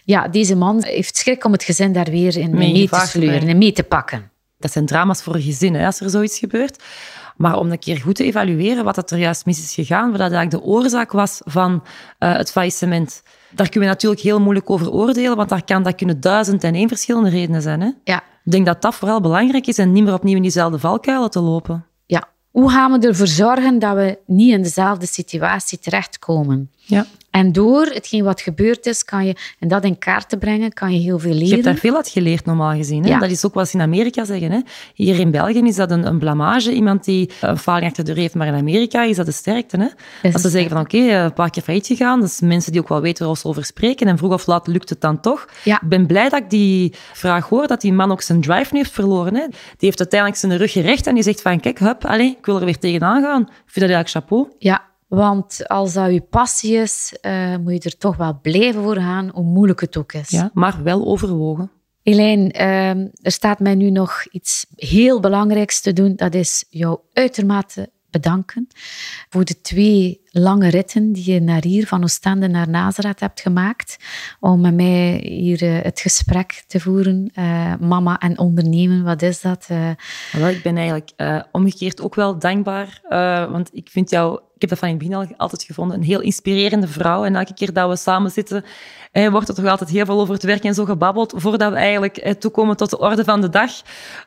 Ja, 0.04 0.28
deze 0.28 0.56
man 0.56 0.82
heeft 0.82 1.16
schrik 1.16 1.44
om 1.44 1.52
het 1.52 1.62
gezin 1.62 1.92
daar 1.92 2.10
weer 2.10 2.36
in 2.36 2.50
mee, 2.50 2.72
mee 2.72 2.88
te 2.88 3.06
sleuren 3.06 3.48
en 3.48 3.58
mee 3.58 3.72
te 3.72 3.82
pakken. 3.82 4.30
Dat 4.58 4.72
zijn 4.72 4.86
drama's 4.86 5.22
voor 5.22 5.34
een 5.34 5.42
gezin, 5.42 5.74
hè, 5.74 5.86
als 5.86 6.00
er 6.00 6.10
zoiets 6.10 6.38
gebeurt. 6.38 6.82
Maar 7.36 7.58
om 7.58 7.70
een 7.70 7.78
keer 7.78 7.96
goed 7.96 8.14
te 8.14 8.24
evalueren 8.24 8.84
wat 8.84 9.10
er 9.10 9.18
juist 9.18 9.46
mis 9.46 9.58
is 9.58 9.74
gegaan, 9.74 10.10
wat 10.10 10.20
eigenlijk 10.20 10.50
de 10.50 10.62
oorzaak 10.62 11.12
was 11.12 11.40
van 11.44 11.72
uh, 11.72 12.36
het 12.36 12.50
faillissement. 12.50 13.22
Daar 13.54 13.68
kunnen 13.68 13.88
we 13.88 13.94
natuurlijk 13.94 14.22
heel 14.22 14.40
moeilijk 14.40 14.70
over 14.70 14.92
oordelen, 14.92 15.36
want 15.36 15.48
daar 15.48 15.64
kan, 15.64 15.82
dat 15.82 15.94
kunnen 15.94 16.20
duizend 16.20 16.64
en 16.64 16.74
één 16.74 16.88
verschillende 16.88 17.28
redenen 17.28 17.62
zijn. 17.62 17.80
Hè? 17.80 17.90
Ja. 18.04 18.22
Ik 18.44 18.52
denk 18.52 18.66
dat 18.66 18.82
dat 18.82 18.94
vooral 18.94 19.20
belangrijk 19.20 19.66
is 19.66 19.78
en 19.78 19.92
niet 19.92 20.04
meer 20.04 20.14
opnieuw 20.14 20.36
in 20.36 20.42
diezelfde 20.42 20.78
valkuilen 20.78 21.30
te 21.30 21.40
lopen. 21.40 21.86
Ja. 22.06 22.28
Hoe 22.50 22.70
gaan 22.70 22.92
we 22.92 23.06
ervoor 23.06 23.26
zorgen 23.26 23.78
dat 23.78 23.94
we 23.94 24.18
niet 24.26 24.52
in 24.52 24.62
dezelfde 24.62 25.06
situatie 25.06 25.78
terechtkomen? 25.78 26.70
Ja. 26.76 27.06
En 27.32 27.52
door 27.52 27.86
hetgeen 27.86 28.24
wat 28.24 28.40
gebeurd 28.40 28.86
is, 28.86 29.04
kan 29.04 29.26
je, 29.26 29.36
en 29.58 29.68
dat 29.68 29.84
in 29.84 29.98
kaart 29.98 30.28
te 30.28 30.36
brengen, 30.36 30.72
kan 30.72 30.92
je 30.92 30.98
heel 30.98 31.18
veel 31.18 31.32
leren. 31.32 31.46
Je 31.46 31.52
hebt 31.52 31.64
daar 31.64 31.76
veel 31.76 31.96
uit 31.96 32.08
geleerd, 32.08 32.44
normaal 32.44 32.74
gezien. 32.76 33.02
Hè? 33.02 33.08
Ja. 33.08 33.18
Dat 33.18 33.30
is 33.30 33.46
ook 33.46 33.54
wat 33.54 33.68
ze 33.68 33.76
in 33.76 33.82
Amerika 33.82 34.24
zeggen. 34.24 34.50
Hè? 34.50 34.60
Hier 34.94 35.18
in 35.18 35.30
België 35.30 35.58
is 35.58 35.76
dat 35.76 35.90
een, 35.90 36.06
een 36.06 36.18
blamage. 36.18 36.72
Iemand 36.72 37.04
die 37.04 37.30
een 37.40 37.58
faling 37.58 37.86
achter 37.86 38.04
de 38.04 38.12
deur 38.12 38.20
heeft, 38.20 38.34
maar 38.34 38.46
in 38.46 38.54
Amerika 38.54 39.02
is 39.02 39.16
dat 39.16 39.26
de 39.26 39.32
sterkte. 39.32 39.76
Hè? 39.76 40.30
Als 40.32 40.42
ze 40.42 40.48
zeggen 40.48 40.70
van 40.70 40.80
oké, 40.80 40.96
okay, 40.96 41.24
een 41.24 41.32
paar 41.32 41.50
keer 41.50 41.62
failliet 41.62 41.86
gegaan, 41.86 42.20
dat 42.20 42.30
zijn 42.30 42.50
mensen 42.50 42.72
die 42.72 42.80
ook 42.80 42.88
wel 42.88 43.00
weten 43.00 43.26
waar 43.26 43.36
ze 43.36 43.48
over 43.48 43.64
spreken. 43.64 44.06
En 44.06 44.18
vroeg 44.18 44.32
of 44.32 44.46
laat 44.46 44.66
lukt 44.66 44.88
het 44.88 45.00
dan 45.00 45.20
toch. 45.20 45.48
Ja. 45.64 45.80
Ik 45.82 45.88
ben 45.88 46.06
blij 46.06 46.28
dat 46.28 46.40
ik 46.40 46.50
die 46.50 46.94
vraag 47.12 47.48
hoor, 47.48 47.66
dat 47.66 47.80
die 47.80 47.92
man 47.92 48.10
ook 48.12 48.22
zijn 48.22 48.40
drive 48.40 48.76
heeft 48.76 48.90
verloren. 48.90 49.34
Hè? 49.34 49.46
Die 49.48 49.56
heeft 49.78 49.98
uiteindelijk 49.98 50.40
zijn 50.40 50.56
rug 50.56 50.72
gerecht 50.72 51.06
en 51.06 51.14
die 51.14 51.22
zegt 51.22 51.42
van 51.42 51.60
kijk, 51.60 51.78
hup, 51.78 52.04
allez, 52.04 52.30
ik 52.30 52.46
wil 52.46 52.58
er 52.58 52.64
weer 52.64 52.78
tegenaan 52.78 53.22
gaan. 53.22 53.40
Ik 53.40 53.48
vind 53.66 53.86
dat 53.86 53.94
eigenlijk 53.94 54.08
chapeau. 54.08 54.48
Ja, 54.58 54.90
want 55.14 55.68
als 55.68 55.92
dat 55.92 56.12
je 56.12 56.20
passie 56.20 56.76
is, 56.76 57.16
uh, 57.22 57.56
moet 57.56 57.82
je 57.82 57.90
er 57.90 57.98
toch 57.98 58.16
wel 58.16 58.38
blijven 58.42 58.82
voor 58.82 58.96
gaan, 58.96 59.30
hoe 59.34 59.44
moeilijk 59.44 59.80
het 59.80 59.96
ook 59.96 60.12
is. 60.12 60.28
Ja, 60.28 60.50
maar 60.54 60.82
wel 60.82 61.06
overwogen. 61.06 61.70
Elaine, 62.02 62.52
uh, 62.52 62.90
er 63.22 63.32
staat 63.32 63.58
mij 63.58 63.74
nu 63.74 63.90
nog 63.90 64.24
iets 64.30 64.66
heel 64.76 65.20
belangrijks 65.20 65.80
te 65.80 65.92
doen. 65.92 66.16
Dat 66.16 66.34
is 66.34 66.64
jou 66.68 66.98
uitermate 67.12 67.90
bedanken 68.10 68.68
voor 69.28 69.44
de 69.44 69.60
twee 69.60 70.21
lange 70.32 70.68
ritten 70.68 71.12
die 71.12 71.32
je 71.32 71.40
naar 71.40 71.62
hier, 71.62 71.86
van 71.86 72.02
Oostende 72.02 72.48
naar 72.48 72.68
Nazareth 72.68 73.20
hebt 73.20 73.40
gemaakt. 73.40 73.96
Om 74.40 74.60
met 74.60 74.74
mij 74.74 75.20
hier 75.24 75.62
uh, 75.62 75.82
het 75.82 76.00
gesprek 76.00 76.64
te 76.66 76.80
voeren. 76.80 77.30
Uh, 77.34 77.74
mama 77.80 78.18
en 78.18 78.38
ondernemen, 78.38 79.02
wat 79.02 79.22
is 79.22 79.40
dat? 79.40 79.66
Wel, 80.32 80.48
ik 80.48 80.62
ben 80.62 80.76
eigenlijk 80.76 81.12
omgekeerd 81.52 82.02
ook 82.02 82.14
wel 82.14 82.38
dankbaar. 82.38 83.00
want 83.50 83.70
ik 83.72 83.88
vind 83.90 84.10
jou 84.10 84.40
ik 84.62 84.70
heb 84.70 84.78
dat 84.78 84.88
van 84.88 84.98
in 84.98 85.06
het 85.06 85.18
begin 85.18 85.30
al 85.30 85.36
altijd 85.46 85.62
gevonden, 85.62 85.96
een 85.96 86.02
heel 86.02 86.20
inspirerende 86.20 86.88
vrouw. 86.88 87.24
En 87.24 87.36
elke 87.36 87.54
keer 87.54 87.72
dat 87.72 87.88
we 87.88 87.96
samen 87.96 88.30
zitten, 88.30 88.64
eh, 89.12 89.28
wordt 89.28 89.48
er 89.48 89.54
toch 89.54 89.66
altijd 89.66 89.90
heel 89.90 90.04
veel 90.04 90.20
over 90.20 90.34
het 90.34 90.42
werk 90.42 90.64
en 90.64 90.74
zo 90.74 90.84
gebabbeld, 90.84 91.34
voordat 91.36 91.72
we 91.72 91.78
eigenlijk 91.78 92.16
eh, 92.16 92.34
toekomen 92.34 92.76
tot 92.76 92.90
de 92.90 92.98
orde 92.98 93.24
van 93.24 93.40
de 93.40 93.48
dag. 93.48 93.70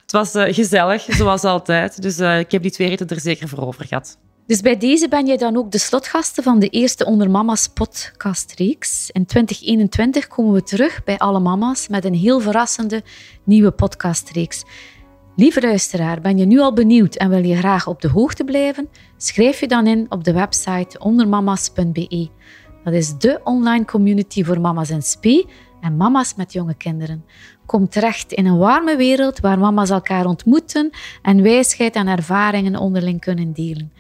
Het 0.02 0.12
was 0.12 0.36
eh, 0.36 0.54
gezellig, 0.54 1.02
zoals 1.10 1.44
altijd. 1.44 2.02
Dus 2.02 2.18
eh, 2.18 2.40
ik 2.40 2.52
heb 2.52 2.62
die 2.62 2.72
twee 2.72 2.88
ritten 2.88 3.08
er 3.08 3.20
zeker 3.20 3.48
voor 3.48 3.66
over 3.66 3.86
gehad. 3.86 4.18
Dus 4.48 4.62
bij 4.62 4.78
deze 4.78 5.08
ben 5.08 5.26
jij 5.26 5.38
dan 5.38 5.58
ook 5.58 5.72
de 5.72 5.78
slotgasten 5.78 6.44
van 6.44 6.60
de 6.60 6.70
eerste 6.70 7.06
Onder 7.06 7.30
Mama's 7.30 7.68
podcastreeks. 7.68 9.10
In 9.12 9.26
2021 9.26 10.28
komen 10.28 10.54
we 10.54 10.64
terug 10.64 11.04
bij 11.04 11.18
alle 11.18 11.40
mama's 11.40 11.88
met 11.88 12.06
een 12.06 12.14
heel 12.14 12.40
verrassende 12.40 13.04
nieuwe 13.44 13.72
podcastreeks. 13.72 14.64
Lieve 15.36 15.62
luisteraar, 15.62 16.22
ben 16.22 16.38
je 16.38 16.46
nu 16.46 16.60
al 16.60 16.74
benieuwd 16.74 17.16
en 17.16 17.30
wil 17.30 17.44
je 17.44 17.56
graag 17.56 17.88
op 17.88 18.02
de 18.02 18.08
hoogte 18.08 18.44
blijven? 18.44 18.90
Schrijf 19.18 19.60
je 19.60 19.68
dan 19.68 19.88
in 19.88 20.06
op 20.10 20.24
de 20.24 20.34
website 20.34 21.00
ondermamas.be. 21.00 22.30
Dat 22.84 22.94
is 22.94 23.18
de 23.18 23.40
online 23.44 23.86
community 23.86 24.44
voor 24.44 24.62
mama's 24.62 24.90
in 24.90 25.02
spe 25.02 25.46
en 25.82 25.98
mama's 25.98 26.36
met 26.36 26.54
jonge 26.54 26.76
kinderen. 26.76 27.26
Kom 27.66 27.90
terecht 27.90 28.32
in 28.32 28.46
een 28.46 28.58
warme 28.58 28.96
wereld 28.96 29.40
waar 29.40 29.60
mama's 29.60 29.90
elkaar 29.90 30.26
ontmoeten 30.26 30.90
en 31.22 31.42
wijsheid 31.42 31.96
en 31.96 32.08
ervaringen 32.08 32.76
onderling 32.76 33.20
kunnen 33.20 33.54
delen. 33.54 33.92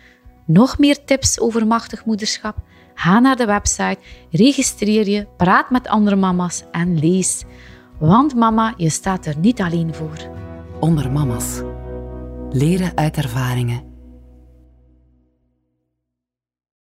Nog 0.45 0.77
meer 0.77 1.05
tips 1.05 1.39
over 1.39 1.67
machtig 1.67 2.05
moederschap? 2.05 2.57
Ga 2.93 3.19
naar 3.19 3.35
de 3.35 3.45
website, 3.45 3.97
registreer 4.31 5.09
je, 5.09 5.27
praat 5.37 5.69
met 5.69 5.87
andere 5.87 6.15
mama's 6.15 6.63
en 6.71 6.99
lees. 6.99 7.43
Want 7.99 8.35
mama, 8.35 8.73
je 8.77 8.89
staat 8.89 9.25
er 9.25 9.37
niet 9.37 9.61
alleen 9.61 9.93
voor. 9.93 10.29
Onder 10.79 11.11
mama's. 11.11 11.61
Leren 12.49 12.91
uit 12.95 13.17
ervaringen 13.17 13.94